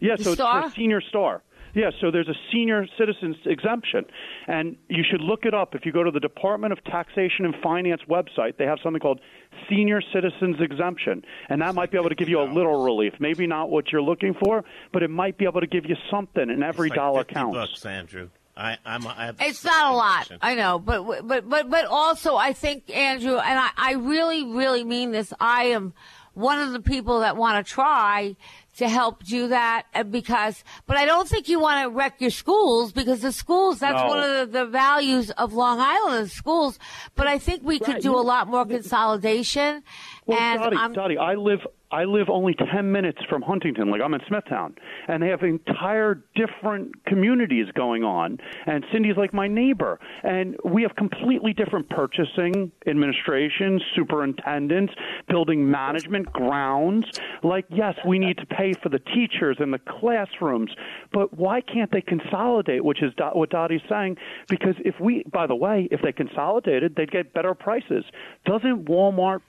[0.00, 0.62] Yeah, The so it's star?
[0.68, 1.42] for senior star.
[1.74, 4.04] Yeah, so there's a senior citizens exemption,
[4.46, 5.74] and you should look it up.
[5.74, 9.20] If you go to the Department of Taxation and Finance website, they have something called
[9.68, 13.14] senior citizens exemption, and that might be able to give you a little relief.
[13.18, 16.48] Maybe not what you're looking for, but it might be able to give you something,
[16.48, 17.56] and every It's like dollar 50 counts.
[17.56, 18.28] bucks, Andrew.
[18.56, 22.36] I, I'm, I have It's not a lot, I know, but but but but also
[22.36, 25.32] I think Andrew, and I, I really really mean this.
[25.40, 25.92] I am
[26.34, 28.36] one of the people that want to try
[28.76, 32.30] to help do that uh, because, but I don't think you want to wreck your
[32.30, 34.08] schools because the schools that's No.
[34.08, 36.78] one of the, the values of Long Island schools.
[37.14, 38.02] But I think we could Right.
[38.02, 39.84] do a lot more consolidation.
[40.26, 41.64] Well, and Dottie, I'm, Dottie, I live
[41.94, 43.88] I live only ten minutes from Huntington.
[43.88, 44.74] Like I'm in Smithtown,
[45.06, 48.38] and they have entire different communities going on.
[48.66, 54.92] And Cindy's like my neighbor, and we have completely different purchasing, administration, superintendents,
[55.28, 57.06] building management, grounds.
[57.44, 60.72] Like yes, we need to pay for the teachers and the classrooms,
[61.12, 62.84] but why can't they consolidate?
[62.84, 64.16] Which is what Dottie's saying.
[64.48, 68.04] Because if we, by the way, if they consolidated, they'd get better prices.
[68.44, 69.42] Doesn't Walmart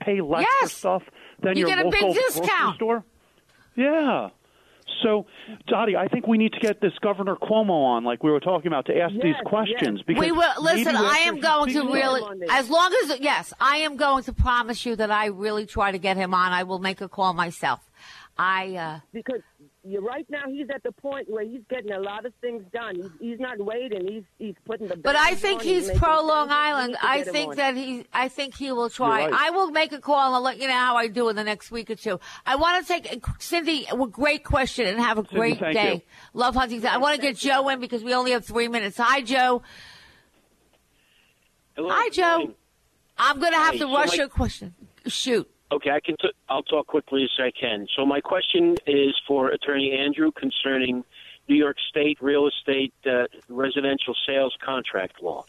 [0.00, 1.02] pay less for stuff
[1.42, 2.76] than You your get a big local grocery discount.
[2.76, 3.04] store?
[3.76, 4.30] Yeah.
[5.02, 5.26] So,
[5.66, 8.68] Dottie, I think we need to get this Governor Cuomo on, like we were talking
[8.68, 10.02] about, to ask these questions.
[10.06, 10.94] Because we will listen.
[10.94, 12.20] I am going to really,
[12.50, 15.98] as long as yes, I am going to promise you that I really try to
[15.98, 16.52] get him on.
[16.52, 17.80] I will make a call myself.
[18.38, 19.40] I uh, because
[19.84, 22.96] you right now he's at the point where he's getting a lot of things done.
[22.96, 24.06] He's, he's not waiting.
[24.06, 24.96] He's he's putting the.
[24.96, 26.96] But I think on, he's pro Long Island.
[27.02, 28.06] I think that he.
[28.12, 29.26] I think he will try.
[29.26, 29.32] Right.
[29.32, 31.44] I will make a call and I'll let you know how I do in the
[31.44, 32.20] next week or two.
[32.46, 33.86] I want to take uh, Cindy.
[33.90, 35.94] A great question and have a great thank day.
[35.94, 36.00] you.
[36.34, 36.88] Love Huntington.
[36.88, 38.96] I want to get Joe in because we only have three minutes.
[38.98, 39.62] Hi, Joe.
[41.76, 42.54] Hi, Joe.
[43.18, 44.74] I'm going to have Hi, to so rush your question.
[45.06, 45.51] Shoot.
[45.72, 46.16] Okay, I can.
[46.18, 47.86] T- I'll talk quickly as I can.
[47.96, 51.02] So my question is for Attorney Andrew concerning
[51.48, 55.46] New York State real estate uh, residential sales contract law.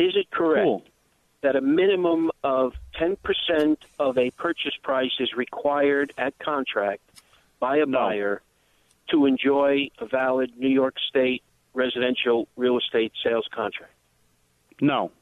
[0.00, 0.88] Is it correct
[1.42, 7.02] that a minimum of ten percent of a purchase price is required at contract
[7.60, 8.42] by a buyer
[9.10, 11.42] to enjoy a valid New York State
[11.72, 13.92] residential real estate sales contract?
[14.80, 15.12] No.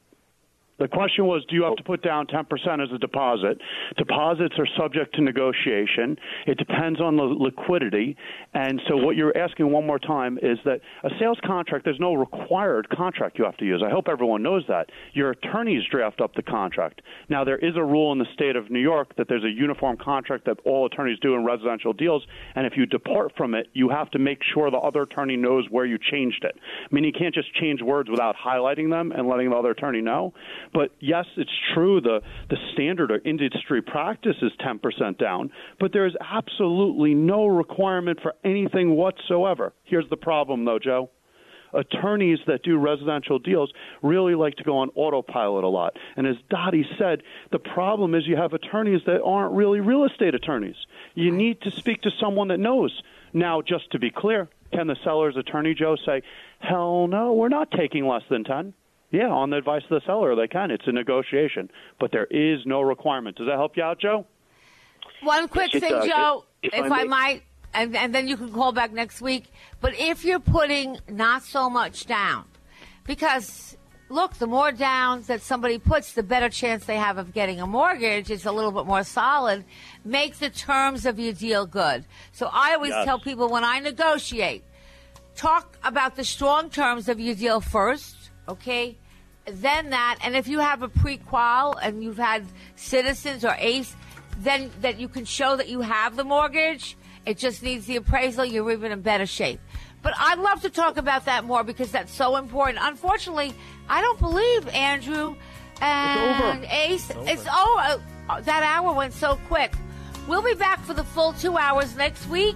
[0.81, 2.43] The question was, do you have to put down 10%
[2.83, 3.61] as a deposit?
[3.97, 6.17] Deposits are subject to negotiation.
[6.47, 8.17] It depends on the liquidity.
[8.55, 12.15] And so what you're asking one more time is that a sales contract, there's no
[12.15, 13.83] required contract you have to use.
[13.85, 14.89] I hope everyone knows that.
[15.13, 17.03] Your attorneys draft up the contract.
[17.29, 19.97] Now, there is a rule in the state of New York that there's a uniform
[19.97, 22.25] contract that all attorneys do in residential deals.
[22.55, 25.65] And if you depart from it, you have to make sure the other attorney knows
[25.69, 26.55] where you changed it.
[26.57, 30.01] I mean, you can't just change words without highlighting them and letting the other attorney
[30.01, 30.33] know.
[30.73, 36.05] But yes, it's true the the standard or industry practice is 10% down, but there
[36.05, 39.73] is absolutely no requirement for anything whatsoever.
[39.83, 41.09] Here's the problem though, Joe.
[41.73, 45.95] Attorneys that do residential deals really like to go on autopilot a lot.
[46.17, 50.35] And as Dottie said, the problem is you have attorneys that aren't really real estate
[50.35, 50.75] attorneys.
[51.15, 53.01] You need to speak to someone that knows.
[53.33, 56.23] Now, just to be clear, can the seller's attorney, Joe, say,
[56.59, 58.73] hell no, we're not taking less than 10?
[59.11, 60.71] Yeah, on the advice of the seller, they can.
[60.71, 63.37] It's a negotiation, but there is no requirement.
[63.37, 64.25] Does that help you out, Joe?
[65.21, 66.07] One quick Yes, thing, does.
[66.07, 67.43] Joe, If- if, if I I might,
[67.73, 69.51] and, and then you can call back next week.
[69.81, 72.45] But if you're putting not so much down,
[73.05, 73.77] because
[74.09, 77.67] look, the more down that somebody puts, the better chance they have of getting a
[77.67, 78.29] mortgage.
[78.29, 79.63] It's a little bit more solid.
[80.03, 82.05] Make the terms of your deal good.
[82.33, 83.05] So I always Yes.
[83.05, 84.63] tell people when I negotiate,
[85.35, 88.97] talk about the strong terms of your deal first, okay?
[89.45, 93.95] Then that, and if you have a prequal and you've had citizens or ACE,
[94.39, 96.95] then that you can show that you have the mortgage.
[97.25, 98.45] It just needs the appraisal.
[98.45, 99.59] You're even in better shape.
[100.01, 102.79] But I'd love to talk about that more because that's so important.
[102.81, 103.53] Unfortunately,
[103.87, 105.35] I don't believe Andrew
[105.81, 106.65] and over.
[106.71, 107.09] Ace.
[107.09, 107.29] It's over.
[107.29, 107.49] It's over.
[107.51, 109.73] Oh, uh, that hour went so quick.
[110.27, 112.55] We'll be back for the full two hours next week.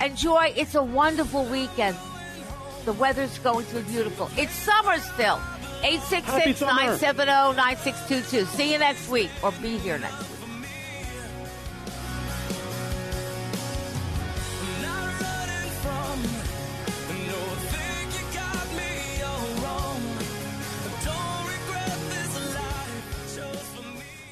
[0.00, 0.52] Enjoy.
[0.56, 1.96] It's a wonderful weekend.
[2.84, 4.30] The weather's going to be beautiful.
[4.36, 5.40] It's summer still.
[5.84, 8.46] 866 970 9622.
[8.56, 10.30] See you next week or be here next week.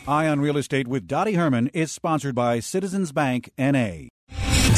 [0.09, 4.09] Eye on Real Estate with Dottie Herman is sponsored by Citizens Bank NA.